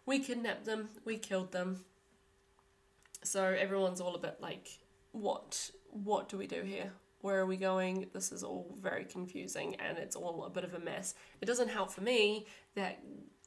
[0.06, 1.84] we kidnapped them, we killed them.
[3.22, 4.80] So everyone's all a bit like,
[5.12, 6.94] what, what do we do here?
[7.24, 8.08] Where are we going?
[8.14, 11.16] This is all very confusing and it's all a bit of a mess.
[11.42, 13.02] It doesn't help for me that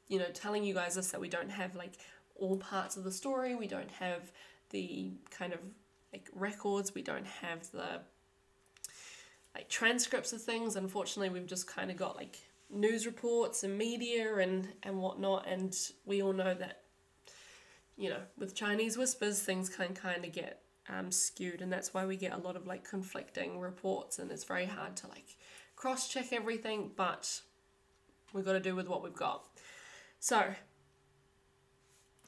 [0.08, 1.98] you know, telling you guys this that we don't have like
[2.36, 3.54] all parts of the story.
[3.54, 4.32] We don't have
[4.70, 5.58] the kind of
[6.12, 6.94] like records.
[6.94, 8.00] We don't have the
[9.54, 10.76] like transcripts of things.
[10.76, 12.38] Unfortunately, we've just kind of got like
[12.70, 15.46] news reports and media and and whatnot.
[15.46, 16.82] And we all know that
[17.96, 22.06] you know with Chinese whispers, things can kind of get um, skewed, and that's why
[22.06, 25.36] we get a lot of like conflicting reports, and it's very hard to like
[25.74, 26.90] cross check everything.
[26.96, 27.40] But
[28.32, 29.44] we've got to do with what we've got.
[30.20, 30.54] So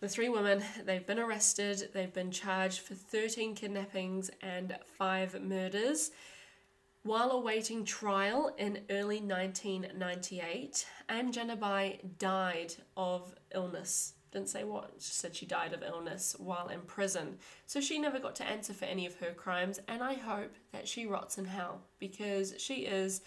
[0.01, 6.13] the three women, they've been arrested, they've been charged for 13 kidnappings and 5 murders.
[7.03, 14.15] While awaiting trial in early 1998, Anjana Bai died of illness.
[14.31, 17.39] Didn't say what, she said she died of illness while in prison.
[17.67, 20.87] So she never got to answer for any of her crimes, and I hope that
[20.87, 23.23] she rots in hell because she is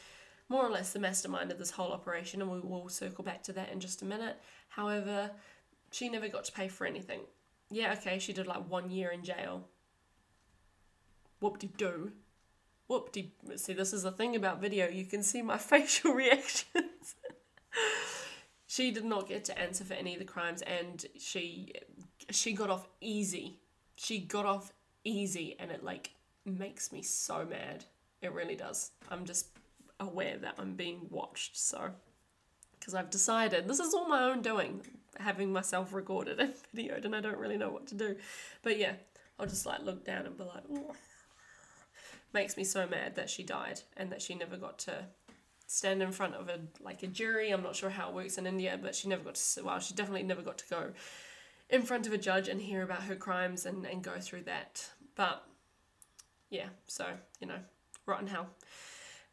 [0.47, 3.53] more or less the mastermind of this whole operation, and we will circle back to
[3.53, 4.37] that in just a minute.
[4.69, 5.31] However,
[5.91, 7.21] she never got to pay for anything.
[7.71, 9.67] Yeah, okay, she did like one year in jail.
[11.39, 12.11] Whoop de doo.
[12.87, 13.31] Whoop de.
[13.55, 17.15] See, this is the thing about video, you can see my facial reactions.
[18.71, 21.73] She did not get to answer for any of the crimes and she
[22.29, 23.59] she got off easy.
[23.97, 24.71] She got off
[25.03, 26.11] easy and it like
[26.45, 27.83] makes me so mad.
[28.21, 28.91] It really does.
[29.09, 29.47] I'm just
[29.99, 31.91] aware that I'm being watched, so
[32.79, 34.79] because I've decided this is all my own doing,
[35.19, 38.15] having myself recorded and videoed, and I don't really know what to do.
[38.61, 38.93] But yeah,
[39.37, 40.95] I'll just like look down and be like, oh.
[42.31, 45.07] makes me so mad that she died and that she never got to
[45.71, 47.51] stand in front of a like a jury.
[47.51, 49.63] I'm not sure how it works in India, but she never got to.
[49.63, 50.91] Well, she definitely never got to go
[51.69, 54.89] in front of a judge and hear about her crimes and and go through that.
[55.15, 55.43] But
[56.49, 57.07] yeah, so
[57.39, 57.59] you know,
[58.05, 58.47] rotten hell.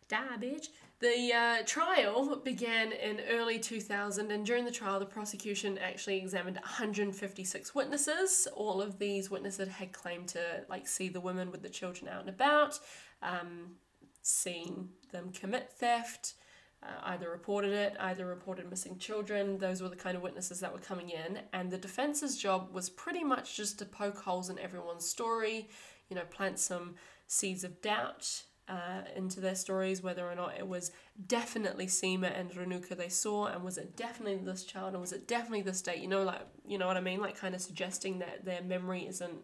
[0.08, 0.68] Die, bitch.
[1.00, 6.56] The uh, trial began in early 2000, and during the trial, the prosecution actually examined
[6.56, 8.48] 156 witnesses.
[8.54, 12.22] All of these witnesses had claimed to like see the women with the children out
[12.22, 12.80] and about,
[13.22, 13.76] um,
[14.22, 16.34] seen them commit theft,
[16.82, 19.58] uh, either reported it, either reported missing children.
[19.58, 22.88] Those were the kind of witnesses that were coming in, and the defense's job was
[22.88, 25.68] pretty much just to poke holes in everyone's story,
[26.08, 26.94] you know, plant some
[27.26, 30.92] seeds of doubt uh, into their stories whether or not it was
[31.26, 35.26] definitely Seema and Renuka they saw, and was it definitely this child, and was it
[35.26, 36.00] definitely this date?
[36.00, 39.06] You know, like you know what I mean, like kind of suggesting that their memory
[39.06, 39.40] isn't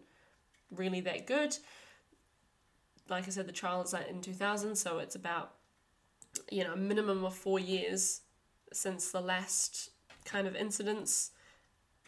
[0.71, 1.57] really that good.
[3.09, 5.54] Like I said, the trial is like in two thousand, so it's about
[6.51, 8.21] you know a minimum of four years
[8.73, 9.91] since the last
[10.25, 11.31] kind of incidents,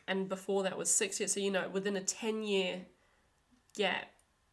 [0.08, 1.34] and before that was six years.
[1.34, 2.82] So you know, within a ten year
[3.76, 4.08] gap,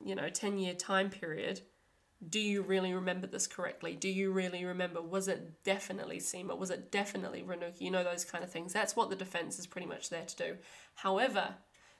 [0.04, 1.62] you know, ten year time period
[2.28, 3.94] do you really remember this correctly?
[3.94, 5.02] Do you really remember?
[5.02, 6.56] Was it definitely Seema?
[6.56, 7.80] Was it definitely Renuka?
[7.80, 8.72] You know, those kind of things.
[8.72, 10.56] That's what the defense is pretty much there to do.
[10.94, 11.54] However,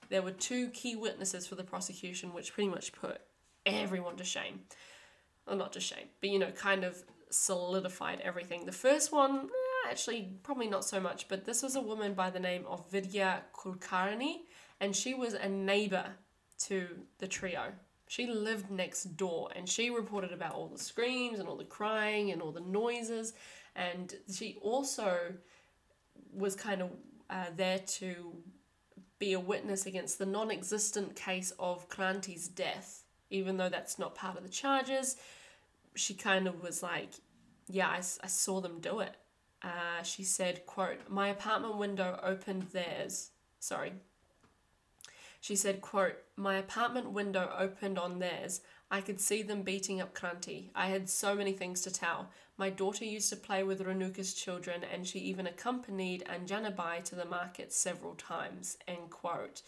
[0.08, 3.20] there were two key witnesses for the prosecution which pretty much put
[3.66, 4.60] everyone to shame.
[5.46, 7.02] Well, not to shame, but you know, kind of
[7.34, 8.66] solidified everything.
[8.66, 12.30] The first one, eh, actually, probably not so much, but this was a woman by
[12.30, 14.42] the name of Vidya Kulkarni,
[14.80, 16.06] and she was a neighbor
[16.58, 17.72] to the trio
[18.06, 22.30] she lived next door and she reported about all the screams and all the crying
[22.30, 23.32] and all the noises.
[23.74, 25.34] And she also
[26.32, 26.90] was kind of
[27.30, 28.32] uh, there to
[29.18, 34.14] be a witness against the non existent case of Kranti's death, even though that's not
[34.14, 35.16] part of the charges.
[35.94, 37.10] She kind of was like,
[37.68, 39.16] Yeah, I, I saw them do it.
[39.62, 43.30] Uh, she said, quote, My apartment window opened theirs.
[43.60, 43.92] Sorry,
[45.44, 48.62] she said, quote, My apartment window opened on theirs.
[48.90, 50.70] I could see them beating up Kranti.
[50.74, 52.30] I had so many things to tell.
[52.56, 57.26] My daughter used to play with Renuka's children and she even accompanied Anjanabai to the
[57.26, 59.60] market several times, end quote.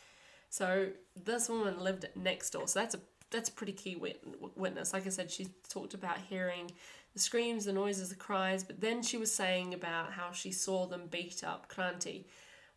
[0.48, 2.68] So this woman lived next door.
[2.68, 3.00] So that's a
[3.30, 4.92] that's a pretty key witness.
[4.92, 6.70] Like I said, she talked about hearing
[7.12, 10.86] the screams, the noises, the cries, but then she was saying about how she saw
[10.86, 12.24] them beat up Kranti.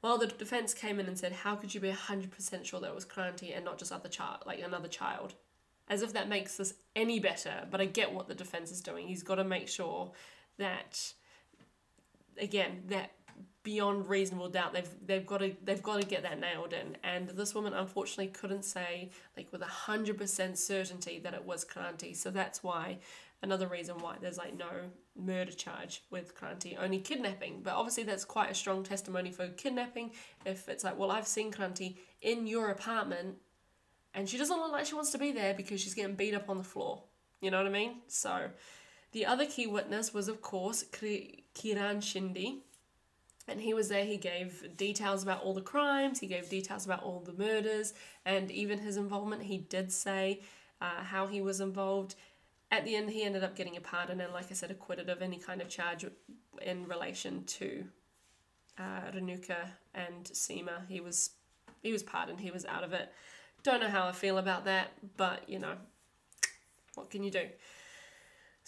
[0.02, 2.88] Well, the defense came in and said, "How could you be hundred percent sure that
[2.88, 5.34] it was Kranti and not just other child, like another child?"
[5.90, 7.68] As if that makes this any better.
[7.70, 9.08] But I get what the defense is doing.
[9.08, 10.12] He's got to make sure
[10.58, 11.14] that,
[12.38, 13.12] again, that
[13.64, 17.30] beyond reasonable doubt they've they've got to they've got to get that nailed in and
[17.30, 22.16] this woman unfortunately couldn't say like with a hundred percent certainty that it was Kranti
[22.16, 22.98] so that's why
[23.42, 24.70] another reason why there's like no
[25.16, 27.62] murder charge with Kranti, only kidnapping.
[27.64, 30.12] But obviously, that's quite a strong testimony for kidnapping.
[30.46, 33.36] If it's like, well, I've seen Kranti in your apartment
[34.14, 36.50] and she doesn't look like she wants to be there because she's getting beat up
[36.50, 37.04] on the floor.
[37.42, 37.98] You know what I mean?
[38.08, 38.50] So,
[39.12, 41.38] the other key witness was, of course, Kiran
[42.02, 42.60] Shinde.
[43.50, 47.04] And he was there, he gave details about all the crimes, he gave details about
[47.04, 47.94] all the murders,
[48.26, 49.44] and even his involvement.
[49.44, 50.42] He did say
[50.80, 52.16] uh, how he was involved
[52.72, 55.22] at the end, he ended up getting a pardon and, like I said, acquitted of
[55.22, 56.06] any kind of charge
[56.62, 57.86] in relation to
[58.78, 60.88] uh, Renuka and Seema.
[60.88, 61.32] He was
[61.82, 62.40] he was pardoned.
[62.42, 63.12] He was out of it.
[63.64, 65.76] Don't know how I feel about that, but you know,
[66.96, 67.48] what can you do?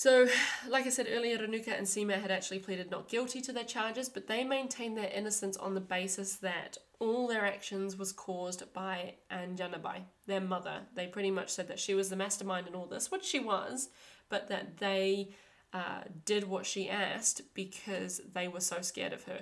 [0.01, 0.27] So,
[0.67, 4.09] like I said earlier, Renuka and Seema had actually pleaded not guilty to their charges,
[4.09, 9.13] but they maintained their innocence on the basis that all their actions was caused by
[9.31, 10.79] Anjanabai, their mother.
[10.95, 13.89] They pretty much said that she was the mastermind in all this, which she was,
[14.27, 15.35] but that they
[15.71, 19.41] uh, did what she asked because they were so scared of her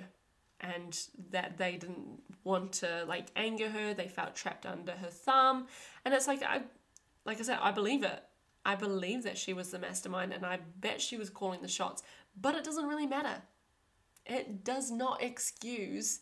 [0.60, 3.94] and that they didn't want to like anger her.
[3.94, 5.68] They felt trapped under her thumb.
[6.04, 6.60] And it's like i
[7.24, 8.22] like i said i believe it
[8.64, 12.02] I believe that she was the mastermind and I bet she was calling the shots,
[12.40, 13.42] but it doesn't really matter.
[14.26, 16.20] It does not excuse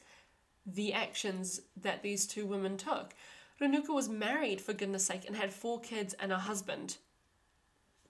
[0.65, 3.15] the actions that these two women took.
[3.61, 6.99] Renuka was married, for goodness sake, and had four kids and a husband.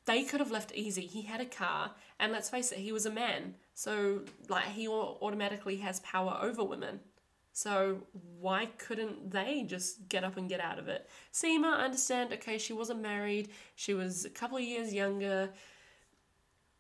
[0.05, 1.07] They could have left easy.
[1.07, 3.55] He had a car, and let's face it, he was a man.
[3.75, 7.01] So, like, he automatically has power over women.
[7.59, 8.05] So
[8.39, 11.11] why couldn't they just get up and get out of it?
[11.33, 15.51] Seema, I understand, okay, she wasn't married, she was a couple of years younger,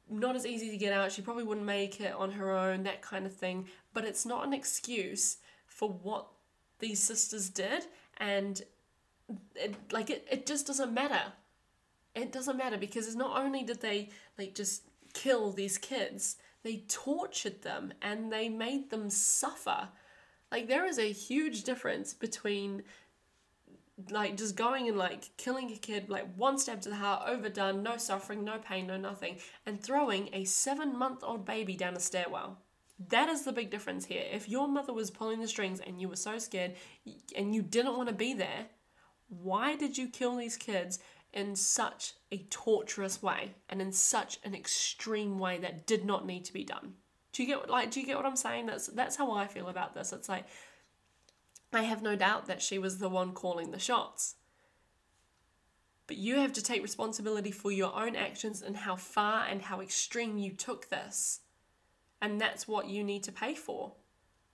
[0.08, 3.02] not as easy to get out, she probably wouldn't make it on her own, that
[3.02, 3.66] kind of thing.
[3.92, 6.28] But it's not an excuse for what
[6.78, 7.86] these sisters did,
[8.18, 8.62] and
[9.56, 11.32] it, like it, it just doesn't matter.
[12.14, 16.84] It doesn't matter because it's not only did they like just kill these kids, they
[16.86, 19.88] tortured them and they made them suffer
[20.50, 22.82] like there is a huge difference between
[24.10, 27.82] like just going and like killing a kid like one stab to the heart overdone
[27.82, 29.36] no suffering no pain no nothing
[29.66, 32.58] and throwing a seven month old baby down a stairwell.
[33.08, 34.24] That is the big difference here.
[34.32, 36.74] If your mother was pulling the strings and you were so scared
[37.36, 38.66] and you didn't want to be there
[39.28, 40.98] why did you kill these kids
[41.32, 46.44] in such a torturous way and in such an extreme way that did not need
[46.46, 46.94] to be done
[47.32, 48.66] do you get like do you get what I'm saying?
[48.66, 50.12] That's that's how I feel about this.
[50.12, 50.46] It's like
[51.72, 54.36] I have no doubt that she was the one calling the shots.
[56.06, 59.82] But you have to take responsibility for your own actions and how far and how
[59.82, 61.40] extreme you took this.
[62.22, 63.92] And that's what you need to pay for.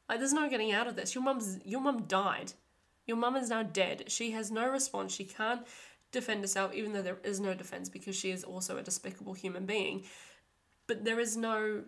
[0.08, 1.14] Like there's no getting out of this.
[1.14, 2.52] Your mum's your mum died.
[3.06, 4.10] Your mum is now dead.
[4.10, 5.14] She has no response.
[5.14, 5.66] She can't
[6.10, 9.66] defend herself, even though there is no defense because she is also a despicable human
[9.66, 10.04] being.
[10.86, 11.84] But there is no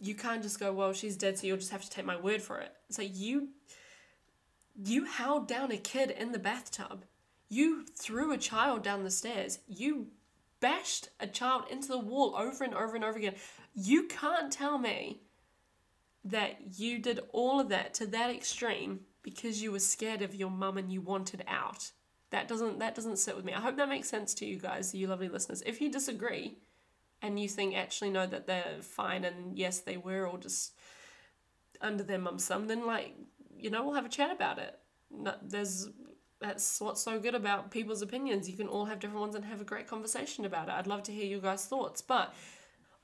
[0.00, 2.42] you can't just go, well, she's dead, so you'll just have to take my word
[2.42, 2.72] for it.
[2.88, 3.48] It's like you
[4.82, 7.04] you held down a kid in the bathtub.
[7.48, 9.58] You threw a child down the stairs.
[9.66, 10.08] You
[10.60, 13.36] bashed a child into the wall over and over and over again.
[13.74, 15.22] You can't tell me
[16.24, 20.50] that you did all of that to that extreme because you were scared of your
[20.50, 21.90] mum and you wanted out.
[22.30, 23.54] That doesn't that doesn't sit with me.
[23.54, 25.62] I hope that makes sense to you guys, you lovely listeners.
[25.64, 26.58] If you disagree
[27.22, 30.72] and you think actually no that they're fine and yes they were all just
[31.80, 33.14] under their mum's thumb, then like
[33.58, 34.78] you know we'll have a chat about it.
[35.42, 35.88] There's
[36.40, 38.48] that's what's so good about people's opinions.
[38.48, 40.74] You can all have different ones and have a great conversation about it.
[40.74, 42.02] I'd love to hear you guys' thoughts.
[42.02, 42.34] But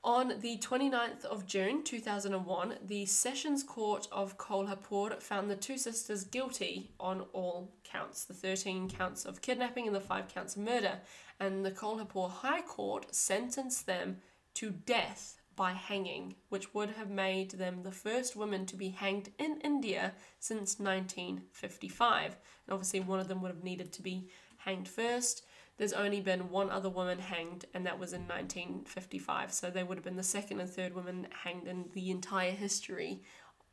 [0.03, 6.25] on the 29th of June 2001, the Sessions Court of Kolhapur found the two sisters
[6.25, 10.99] guilty on all counts the 13 counts of kidnapping and the 5 counts of murder.
[11.39, 14.17] And the Kolhapur High Court sentenced them
[14.55, 19.31] to death by hanging, which would have made them the first women to be hanged
[19.37, 22.25] in India since 1955.
[22.25, 24.27] And obviously, one of them would have needed to be
[24.57, 25.45] hanged first.
[25.77, 29.51] There's only been one other woman hanged, and that was in 1955.
[29.51, 33.23] So they would have been the second and third women hanged in the entire history.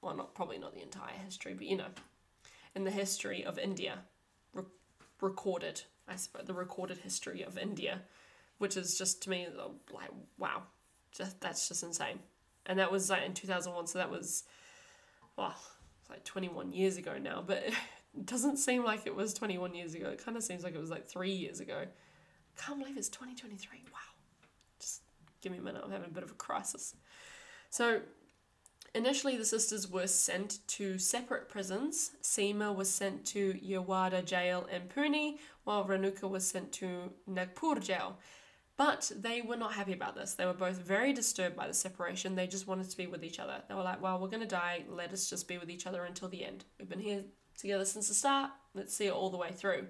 [0.00, 1.88] Well, not probably not the entire history, but you know,
[2.74, 3.98] in the history of India,
[4.54, 4.64] re-
[5.20, 5.82] recorded.
[6.08, 8.00] I suppose the recorded history of India,
[8.58, 10.62] which is just to me uh, like wow,
[11.12, 12.20] just that's just insane.
[12.66, 14.44] And that was like in 2001, so that was
[15.36, 15.54] well,
[16.00, 17.62] it's like 21 years ago now, but
[18.24, 20.08] doesn't seem like it was 21 years ago.
[20.08, 21.86] It kind of seems like it was like 3 years ago.
[22.56, 23.84] Can't believe it's 2023.
[23.92, 23.98] Wow.
[24.80, 25.02] Just
[25.40, 25.82] give me a minute.
[25.84, 26.94] I'm having a bit of a crisis.
[27.70, 28.00] So,
[28.94, 32.12] Initially, the sisters were sent to separate prisons.
[32.22, 38.18] Seema was sent to Yerwada jail in Pune, while Renuka was sent to Nagpur jail.
[38.76, 40.34] But they were not happy about this.
[40.34, 42.34] They were both very disturbed by the separation.
[42.34, 43.62] They just wanted to be with each other.
[43.68, 44.84] They were like, well, we're going to die.
[44.88, 46.64] Let us just be with each other until the end.
[46.78, 47.22] We've been here
[47.60, 48.50] together since the start.
[48.74, 49.86] Let's see it all the way through.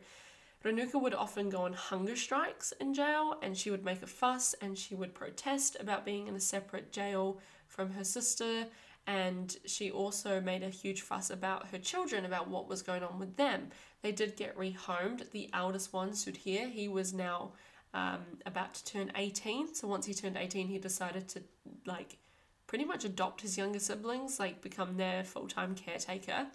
[0.65, 4.55] Renuka would often go on hunger strikes in jail and she would make a fuss
[4.61, 8.67] and she would protest about being in a separate jail from her sister.
[9.07, 13.19] And she also made a huge fuss about her children, about what was going on
[13.19, 13.71] with them.
[14.03, 15.31] They did get rehomed.
[15.31, 17.53] The eldest one, Sudhir, he was now
[17.95, 19.75] um, about to turn 18.
[19.75, 21.43] So once he turned 18, he decided to
[21.87, 22.19] like
[22.67, 26.47] pretty much adopt his younger siblings, like become their full time caretaker.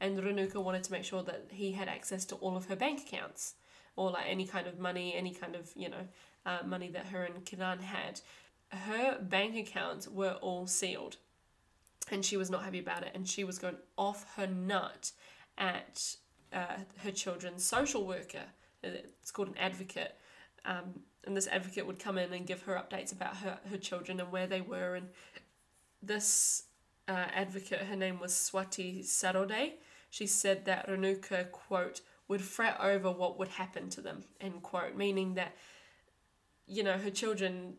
[0.00, 3.00] And Renuka wanted to make sure that he had access to all of her bank
[3.00, 3.54] accounts
[3.96, 6.08] or like any kind of money, any kind of, you know,
[6.46, 8.20] uh, money that her and Kiran had.
[8.70, 11.16] Her bank accounts were all sealed
[12.10, 15.12] and she was not happy about it and she was going off her nut
[15.58, 16.16] at
[16.52, 18.44] uh, her children's social worker.
[18.82, 20.16] It's called an advocate
[20.64, 24.20] um, and this advocate would come in and give her updates about her, her children
[24.20, 24.94] and where they were.
[24.94, 25.08] And
[26.02, 26.64] this
[27.08, 29.72] uh, advocate, her name was Swati Sarode,
[30.10, 34.96] she said that Renuka, quote, would fret over what would happen to them, end quote,
[34.96, 35.56] meaning that,
[36.66, 37.74] you know, her children,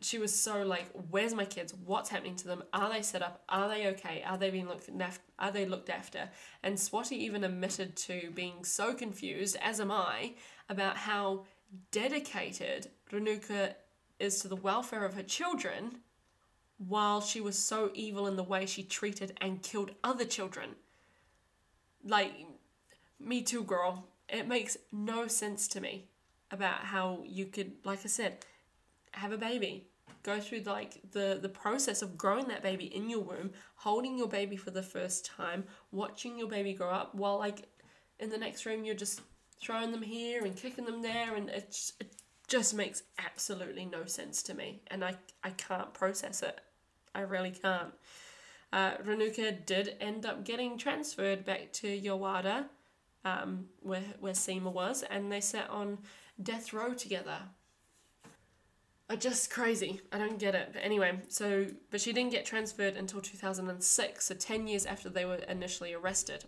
[0.00, 1.74] she was so like, where's my kids?
[1.74, 2.62] What's happening to them?
[2.72, 3.42] Are they set up?
[3.48, 4.22] Are they okay?
[4.26, 5.22] Are they being looked after?
[5.38, 6.30] Are they looked after?
[6.62, 10.34] And Swati even admitted to being so confused, as am I,
[10.68, 11.44] about how
[11.90, 13.74] dedicated Renuka
[14.18, 15.98] is to the welfare of her children
[16.78, 20.70] while she was so evil in the way she treated and killed other children.
[22.04, 22.32] Like,
[23.18, 24.06] me too, girl.
[24.28, 26.08] It makes no sense to me
[26.50, 28.44] about how you could, like I said,
[29.12, 29.88] have a baby,
[30.22, 34.28] go through like the the process of growing that baby in your womb, holding your
[34.28, 37.68] baby for the first time, watching your baby grow up, while like
[38.18, 39.20] in the next room you're just
[39.60, 42.14] throwing them here and kicking them there, and it just, it
[42.48, 46.60] just makes absolutely no sense to me, and I I can't process it.
[47.14, 47.92] I really can't.
[48.74, 52.64] Uh, Renuka did end up getting transferred back to Yerwada,
[53.24, 55.98] um, where where Seema was, and they sat on
[56.42, 57.38] death row together.
[59.08, 60.00] Are just crazy.
[60.10, 60.70] I don't get it.
[60.72, 65.24] But anyway, so but she didn't get transferred until 2006, so 10 years after they
[65.24, 66.44] were initially arrested.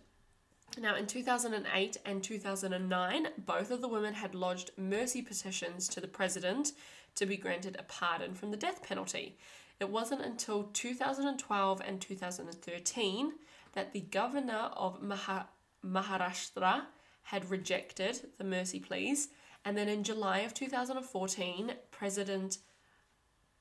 [0.81, 6.09] Now, in 2008 and 2009, both of the women had lodged mercy petitions to the
[6.09, 6.73] president
[7.15, 9.39] to be granted a pardon from the death penalty.
[9.79, 13.33] It wasn't until 2012 and 2013
[13.73, 15.49] that the governor of Maha-
[15.85, 16.87] Maharashtra
[17.25, 19.29] had rejected the mercy pleas,
[19.65, 22.59] And then in July of 2014, President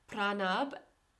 [0.08, 0.74] Pranab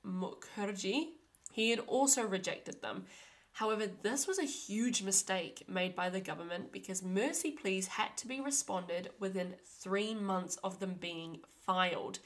[0.06, 1.14] Mukherjee,
[1.52, 3.06] he had also rejected them.
[3.54, 8.28] However, this was a huge mistake made by the government because mercy pleas had to
[8.28, 12.20] be responded within three months of them being filed.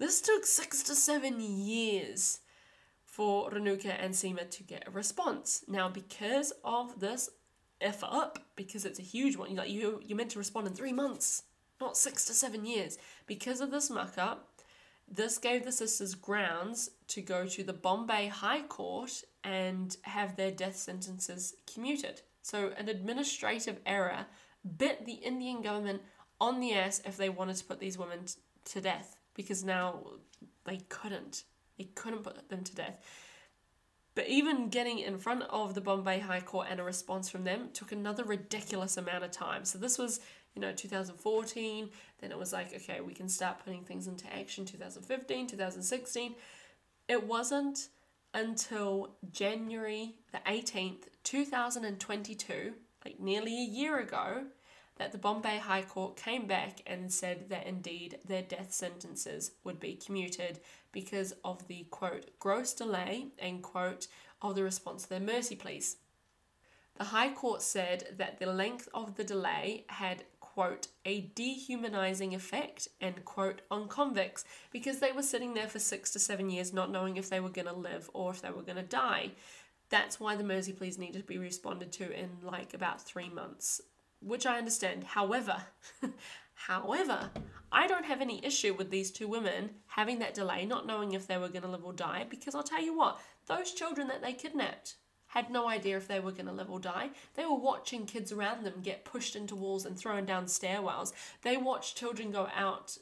[0.00, 2.40] This took six to seven years
[3.04, 5.62] for Renuka and Seema to get a response.
[5.68, 7.28] Now, because of this
[7.82, 10.94] F up, because it's a huge one, like you, you're meant to respond in three
[10.94, 11.42] months,
[11.82, 12.96] not six to seven years.
[13.26, 14.48] Because of this muck up,
[15.06, 20.50] this gave the sisters grounds to go to the Bombay High Court and have their
[20.50, 22.22] death sentences commuted.
[22.40, 24.24] So, an administrative error
[24.78, 26.00] bit the Indian government
[26.40, 30.00] on the ass if they wanted to put these women t- to death because now
[30.64, 31.44] they couldn't.
[31.78, 32.98] They couldn't put them to death.
[34.14, 37.70] But even getting in front of the Bombay High Court and a response from them
[37.72, 39.64] took another ridiculous amount of time.
[39.64, 40.20] So this was,
[40.54, 41.90] you know, 2014.
[42.20, 46.34] Then it was like, okay, we can start putting things into action 2015, 2016.
[47.08, 47.88] It wasn't
[48.34, 52.74] until January the 18th, 2022,
[53.04, 54.44] like nearly a year ago,
[55.00, 59.80] that the Bombay High Court came back and said that indeed their death sentences would
[59.80, 60.60] be commuted
[60.92, 64.08] because of the quote gross delay end quote
[64.42, 65.96] of the response to their mercy pleas.
[66.98, 72.88] The High Court said that the length of the delay had quote a dehumanizing effect
[73.00, 76.90] end quote on convicts because they were sitting there for six to seven years not
[76.90, 79.30] knowing if they were going to live or if they were going to die.
[79.88, 83.80] That's why the mercy pleas needed to be responded to in like about three months
[84.20, 85.04] which I understand.
[85.04, 85.62] However,
[86.54, 87.30] however,
[87.72, 91.26] I don't have any issue with these two women having that delay, not knowing if
[91.26, 94.22] they were going to live or die, because I'll tell you what, those children that
[94.22, 94.96] they kidnapped
[95.28, 97.10] had no idea if they were going to live or die.
[97.34, 101.12] They were watching kids around them get pushed into walls and thrown down stairwells.
[101.42, 102.98] They watched children go out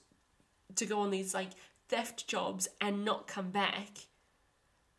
[0.77, 1.53] to go on these like
[1.89, 3.89] theft jobs and not come back.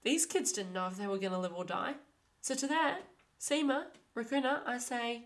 [0.03, 1.95] These kids didn't know if they were going to live or die.
[2.41, 3.01] So to that,
[3.39, 3.83] Seema,
[4.15, 5.25] Rakuna, I say,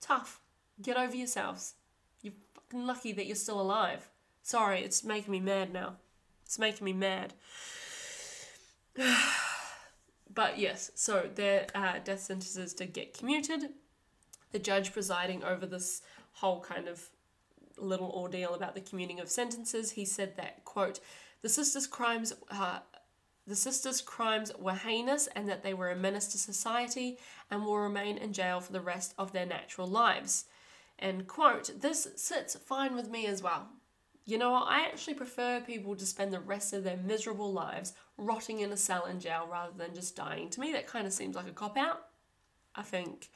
[0.00, 0.40] Tough.
[0.80, 1.74] Get over yourselves.
[2.22, 4.08] You're fucking lucky that you're still alive.
[4.42, 5.96] Sorry, it's making me mad now.
[6.44, 7.34] It's making me mad.
[10.34, 13.70] but yes, so their uh, death sentences did get commuted.
[14.52, 16.02] The judge presiding over this
[16.34, 17.10] whole kind of
[17.76, 21.00] little ordeal about the commuting of sentences, he said that, quote,
[21.42, 22.80] the sisters' crimes uh,
[23.48, 27.18] the sisters' crimes were heinous and that they were a menace to society
[27.50, 30.44] and will remain in jail for the rest of their natural lives.
[30.98, 33.68] And quote, this sits fine with me as well.
[34.26, 34.54] You know?
[34.54, 38.76] I actually prefer people to spend the rest of their miserable lives rotting in a
[38.76, 40.50] cell in jail rather than just dying.
[40.50, 42.02] To me, that kind of seems like a cop out.
[42.74, 43.28] I think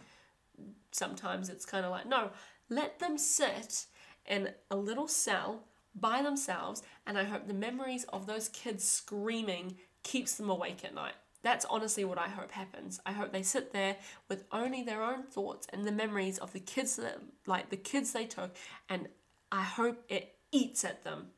[0.90, 2.30] sometimes it's kind of like, no,
[2.68, 3.86] let them sit
[4.26, 9.76] in a little cell by themselves, and I hope the memories of those kids screaming
[10.02, 11.14] keeps them awake at night.
[11.42, 13.00] That's honestly what I hope happens.
[13.04, 13.96] I hope they sit there
[14.28, 18.12] with only their own thoughts and the memories of the kids that like the kids
[18.12, 18.54] they took
[18.88, 19.08] and
[19.50, 21.28] I hope it eats at them.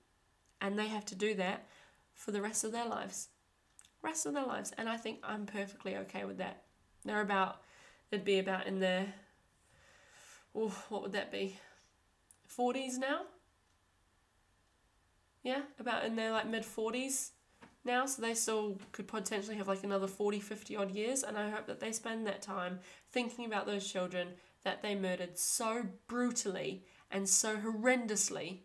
[0.60, 1.66] And they have to do that
[2.14, 3.28] for the rest of their lives.
[4.02, 4.72] Rest of their lives.
[4.76, 6.62] And I think I'm perfectly okay with that.
[7.04, 7.62] They're about
[8.10, 9.06] they'd be about in their
[10.54, 11.58] oh, what would that be?
[12.56, 13.22] 40s now?
[15.42, 17.30] Yeah, about in their like mid 40s
[17.84, 21.22] now, so they still could potentially have like another 40, 50 odd years.
[21.22, 22.80] And I hope that they spend that time
[23.10, 24.28] thinking about those children
[24.62, 28.60] that they murdered so brutally and so horrendously.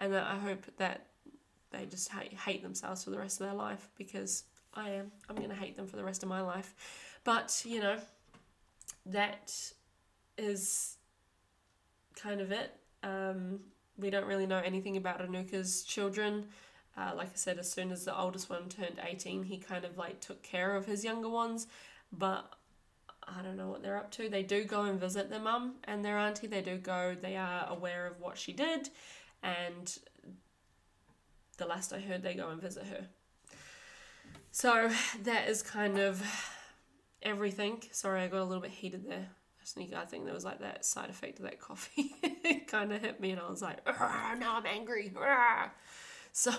[0.00, 1.06] And that I hope that
[1.70, 5.12] they just hate, hate themselves for the rest of their life because I am.
[5.28, 6.74] I'm going to hate them for the rest of my life.
[7.22, 7.98] But, you know,
[9.06, 9.52] that
[10.36, 10.96] is
[12.16, 12.74] kind of it.
[13.02, 13.60] Um,
[13.98, 16.46] we don't really know anything about Anuka's children.
[16.96, 19.98] Uh, like I said, as soon as the oldest one turned 18, he kind of
[19.98, 21.66] like took care of his younger ones.
[22.12, 22.52] But
[23.26, 24.28] I don't know what they're up to.
[24.28, 26.46] They do go and visit their mum and their auntie.
[26.46, 28.90] They do go, they are aware of what she did.
[29.42, 29.96] And
[31.58, 33.06] the last I heard, they go and visit her.
[34.52, 34.90] So
[35.22, 36.22] that is kind of
[37.22, 37.82] everything.
[37.90, 39.28] Sorry, I got a little bit heated there.
[39.96, 42.14] I think there was like that side effect of that coffee.
[42.22, 45.10] it kind of hit me, and I was like, now I'm angry.
[46.32, 46.52] So,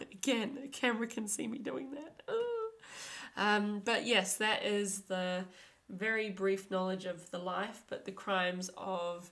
[0.12, 2.22] again, a camera can see me doing that.
[3.36, 5.44] Um, but yes, that is the
[5.90, 9.30] very brief knowledge of the life, but the crimes of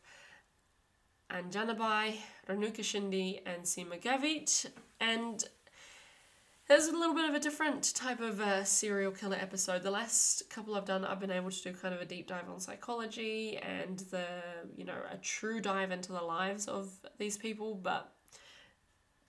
[1.31, 2.17] Anjanabai,
[2.49, 4.67] Renuka Shinde, and Seema Gavit.
[5.01, 5.43] And
[6.67, 9.83] There's a little bit of a different type of uh, serial killer episode.
[9.83, 12.49] The last couple I've done, I've been able to do kind of a deep dive
[12.49, 14.25] on psychology and the,
[14.75, 17.75] you know, a true dive into the lives of these people.
[17.75, 18.14] But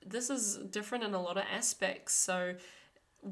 [0.06, 2.14] this is different in a lot of aspects.
[2.14, 2.56] So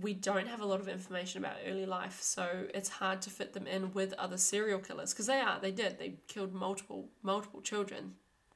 [0.01, 2.19] we don't have a lot of information about early life.
[2.21, 5.71] So it's hard to fit them in with other serial killers because they are, they
[5.71, 8.15] did, they killed multiple, multiple children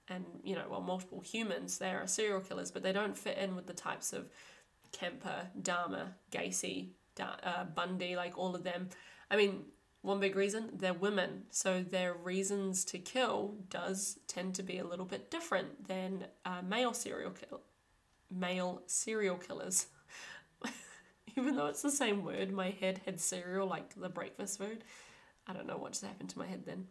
[0.09, 1.78] and, you know, well, multiple humans.
[1.78, 4.30] They are serial killers, but they don't fit in with the types of
[4.91, 8.89] Kemper, Dahmer, Gacy, da- uh, Bundy, like all of them.
[9.30, 9.65] I mean,
[10.01, 14.86] one big reason they're women, so their reasons to kill does tend to be a
[14.86, 17.61] little bit different than uh, male serial kill
[18.32, 19.88] male serial killers.
[21.38, 24.84] Even though it's the same word, my head had cereal like the breakfast food.
[25.47, 26.88] I don't know what just happened to my head then.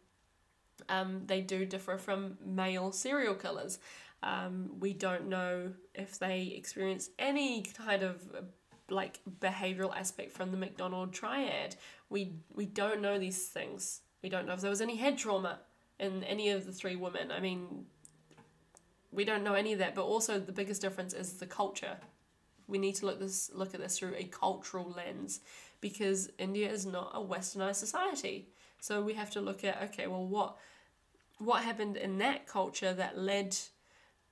[0.88, 3.78] Um, they do differ from male serial killers.
[4.22, 8.22] Um, we don't know if they experience any kind of
[8.88, 11.76] like behavioral aspect from the McDonald triad.
[12.08, 14.00] We we don't know these things.
[14.22, 15.60] We don't know if there was any head trauma
[15.98, 17.30] in any of the three women.
[17.30, 17.86] I mean,
[19.16, 19.96] we don't know any of that.
[19.96, 21.96] But also the biggest difference is the culture.
[22.68, 25.40] We need to look this look at this through a cultural lens
[25.80, 28.50] because India is not a westernized society.
[28.80, 30.56] So we have to look at okay, well what
[31.38, 33.56] what happened in that culture that led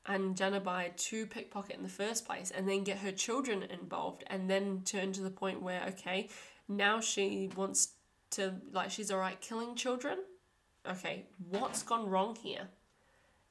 [0.06, 4.82] Anjanabai to pickpocket in the first place and then get her children involved and then
[4.84, 6.28] turn to the point where, okay,
[6.68, 7.88] now she wants
[8.30, 10.18] to, like, she's alright killing children.
[10.88, 12.68] Okay, what's gone wrong here?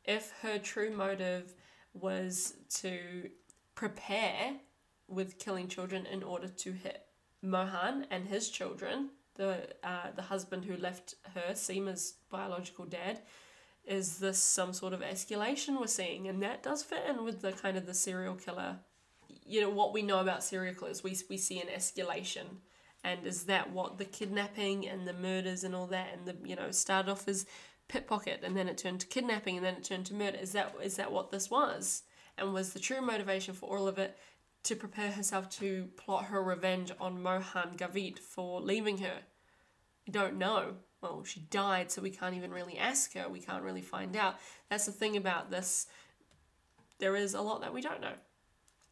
[0.05, 1.53] If her true motive
[1.93, 3.29] was to
[3.75, 4.55] prepare
[5.07, 7.05] with killing children in order to hit
[7.41, 13.21] Mohan and his children, the uh, the husband who left her, Seema's biological dad,
[13.85, 16.27] is this some sort of escalation we're seeing?
[16.27, 18.77] And that does fit in with the kind of the serial killer.
[19.45, 22.45] You know, what we know about serial killers, we, we see an escalation.
[23.03, 26.55] And is that what the kidnapping and the murders and all that and the, you
[26.55, 27.45] know, started off as
[27.87, 30.37] pickpocket and then it turned to kidnapping and then it turned to murder?
[30.37, 32.03] Is that is that what this was?
[32.37, 34.17] And was the true motivation for all of it
[34.63, 39.19] to prepare herself to plot her revenge on Mohan Gavit for leaving her?
[40.07, 43.27] We don't know well, she died, so we can't even really ask her.
[43.27, 44.35] We can't really find out.
[44.69, 45.87] That's the thing about this.
[46.99, 48.13] There is a lot that we don't know.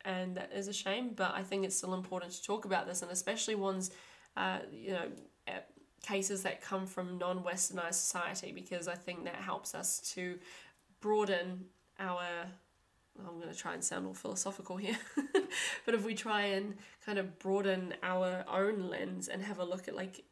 [0.03, 3.01] And that is a shame, but I think it's still important to talk about this,
[3.01, 3.91] and especially ones,
[4.35, 5.07] uh, you know,
[6.01, 10.39] cases that come from non westernized society, because I think that helps us to
[10.99, 11.65] broaden
[11.99, 12.23] our
[13.19, 14.97] I'm going to try and sound all philosophical here,
[15.85, 16.75] but if we try and
[17.05, 20.23] kind of broaden our own lens and have a look at like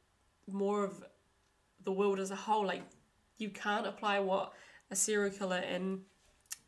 [0.47, 1.03] more of
[1.83, 2.65] the world as a whole.
[2.65, 2.83] Like
[3.37, 4.53] you can't apply what
[4.91, 6.01] a serial killer in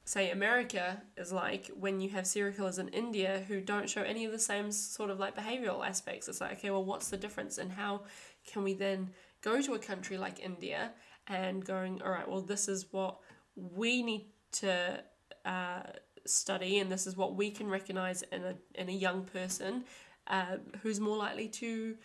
[0.04, 4.26] say America is like when you have serial killers in India who don't show any
[4.26, 6.28] of the same sort of like behavioral aspects.
[6.28, 8.02] It's like, okay, well, what's the difference, and how
[8.45, 9.11] can we then
[9.41, 10.91] go to a country like India
[11.27, 13.19] and going, all right, well, this is what
[13.55, 15.03] we need to
[15.45, 15.83] uh,
[16.25, 19.85] study, and this is what we can recognize in a in a young person
[20.27, 21.95] uh, who's more likely to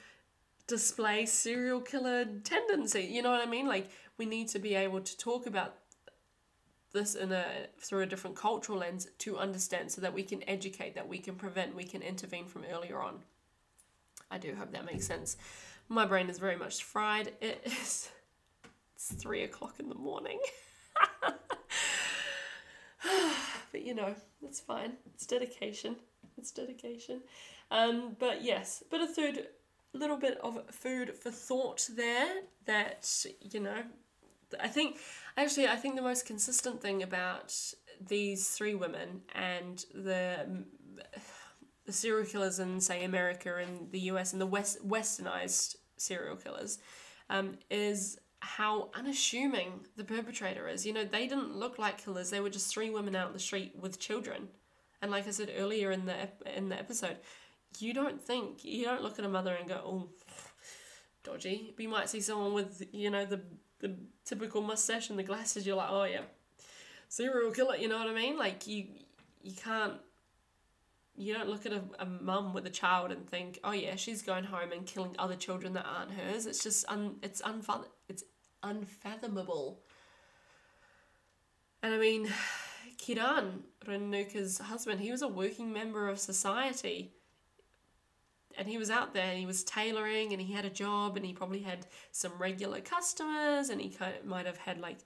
[0.67, 3.03] display serial killer tendency.
[3.03, 3.67] You know what I mean?
[3.67, 5.77] Like we need to be able to talk about
[6.93, 7.45] this in a
[7.81, 11.35] through a different cultural lens to understand so that we can educate, that we can
[11.35, 13.21] prevent, we can intervene from earlier on.
[14.31, 15.37] I do hope that makes sense.
[15.89, 17.33] My brain is very much fried.
[17.41, 18.11] It is
[18.97, 20.41] it's three o'clock in the morning.
[23.73, 24.95] but you know, it's fine.
[25.15, 25.97] It's dedication.
[26.37, 27.21] It's dedication.
[27.71, 29.47] Um, but yes, but a third
[29.93, 33.83] little bit of food for thought there that, you know,
[34.61, 34.99] I think
[35.37, 37.55] actually I think the most consistent thing about
[38.01, 40.65] these three women and the
[41.87, 46.79] the serial killers in say America and the US and the west westernized serial killers
[47.31, 50.85] um, is how unassuming the perpetrator is.
[50.87, 52.31] You know, they didn't look like killers.
[52.31, 54.49] They were just three women out in the street with children.
[55.03, 57.17] And like I said earlier in the in the episode,
[57.79, 60.09] you don't think you don't look at a mother and go, oh,
[61.25, 61.73] dodgy.
[61.77, 63.41] But you might see someone with you know the
[63.81, 65.67] the typical mustache and the glasses.
[65.67, 66.23] You're like, oh yeah,
[67.09, 67.77] serial killer.
[67.77, 68.39] You know what I mean?
[68.39, 68.87] Like you
[69.43, 69.95] you can't.
[71.17, 74.23] You don't look at a, a mum with a child and think, oh yeah, she's
[74.23, 76.47] going home and killing other children that aren't hers.
[76.47, 78.25] It's just un, it's unfathom, it's
[78.63, 79.81] unfathomable.
[81.83, 82.29] And I mean,
[82.99, 87.13] Kiran, Renuka's husband, he was a working member of society
[88.57, 91.25] and he was out there and he was tailoring and he had a job and
[91.25, 93.95] he probably had some regular customers and he
[94.25, 94.99] might have had like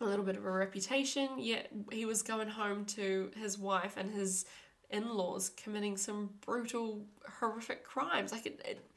[0.00, 4.12] a little bit of a reputation yet he was going home to his wife and
[4.12, 4.44] his
[4.90, 7.04] in-laws committing some brutal,
[7.38, 8.32] horrific crimes.
[8.32, 8.90] Like it, it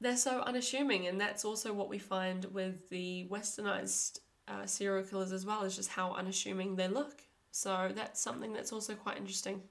[0.00, 4.18] they're so unassuming, and that's also what we find with the westernized
[4.48, 7.22] uh, serial killers as well, is just how unassuming they look.
[7.52, 9.62] So that's something that's also quite interesting.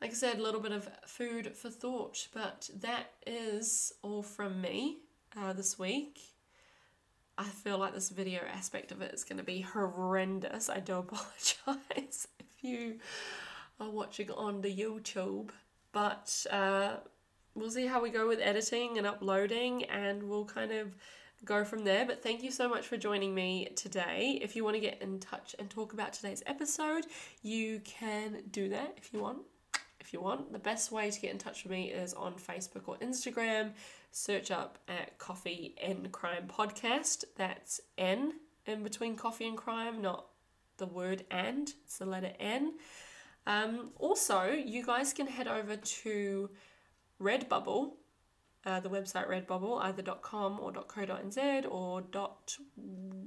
[0.00, 4.60] Like I said, a little bit of food for thought, but that is all from
[4.60, 4.98] me
[5.36, 6.20] uh, this week.
[7.36, 10.68] I feel like this video aspect of it is going to be horrendous.
[10.68, 12.98] I do apologize if you
[13.80, 15.50] are watching on the YouTube,
[15.92, 16.96] but uh,
[17.54, 20.94] we'll see how we go with editing and uploading, and we'll kind of
[21.44, 22.04] go from there.
[22.04, 24.38] But thank you so much for joining me today.
[24.42, 27.06] If you want to get in touch and talk about today's episode,
[27.42, 29.38] you can do that if you want
[30.00, 30.52] if you want.
[30.52, 33.72] The best way to get in touch with me is on Facebook or Instagram.
[34.10, 37.24] Search up at Coffee N Crime Podcast.
[37.36, 38.32] That's N
[38.66, 40.26] in between coffee and crime, not
[40.78, 42.74] the word and, it's the letter N.
[43.48, 46.50] Um, also, you guys can head over to
[47.20, 47.94] Redbubble
[48.68, 52.02] uh, the website Redbubble, either .com or .co.nz or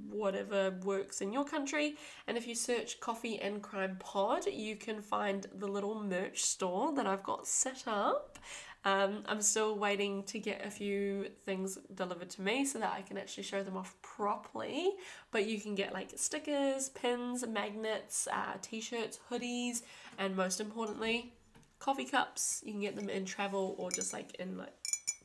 [0.10, 1.96] whatever works in your country.
[2.28, 6.94] And if you search Coffee N Crime Pod, you can find the little merch store
[6.96, 8.38] that I've got set up.
[8.84, 13.02] Um, I'm still waiting to get a few things delivered to me so that I
[13.02, 14.92] can actually show them off properly.
[15.32, 19.84] But you can get like stickers, pins, magnets, uh, t-shirts, hoodies,
[20.18, 21.34] and most importantly,
[21.80, 22.62] coffee cups.
[22.66, 24.74] You can get them in travel or just like in like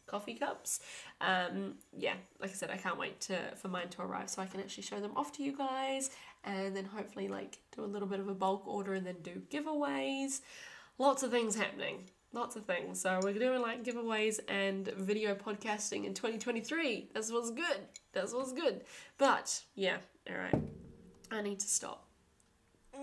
[0.07, 0.81] coffee cups.
[1.21, 4.47] Um, yeah, like I said, I can't wait to for mine to arrive so I
[4.47, 6.11] can actually show them off to you guys
[6.45, 9.43] and then hopefully like do a little bit of a bulk order and then do
[9.51, 10.41] giveaways.
[10.99, 12.05] Lots of things happening.
[12.33, 13.01] Lots of things.
[13.01, 17.11] So we're doing like giveaways and video podcasting in 2023.
[17.15, 17.81] That's what's good.
[18.13, 18.83] That's what's good.
[19.17, 19.99] But yeah,
[20.31, 20.55] alright.
[21.31, 22.07] I need to stop.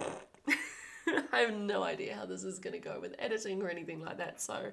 [1.31, 4.17] I have no idea how this is going to go with editing or anything like
[4.17, 4.41] that.
[4.41, 4.71] So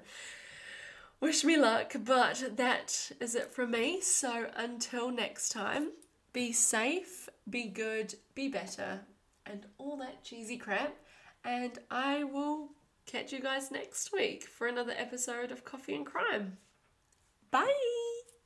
[1.19, 4.01] wish me luck, but that is it from me.
[4.01, 5.91] So until next time,
[6.33, 9.01] be safe, be good, be better,
[9.45, 10.95] and all that cheesy crap.
[11.43, 12.69] And I will
[13.11, 16.57] catch you guys next week for another episode of Coffee N Crime.
[17.51, 17.90] Bye!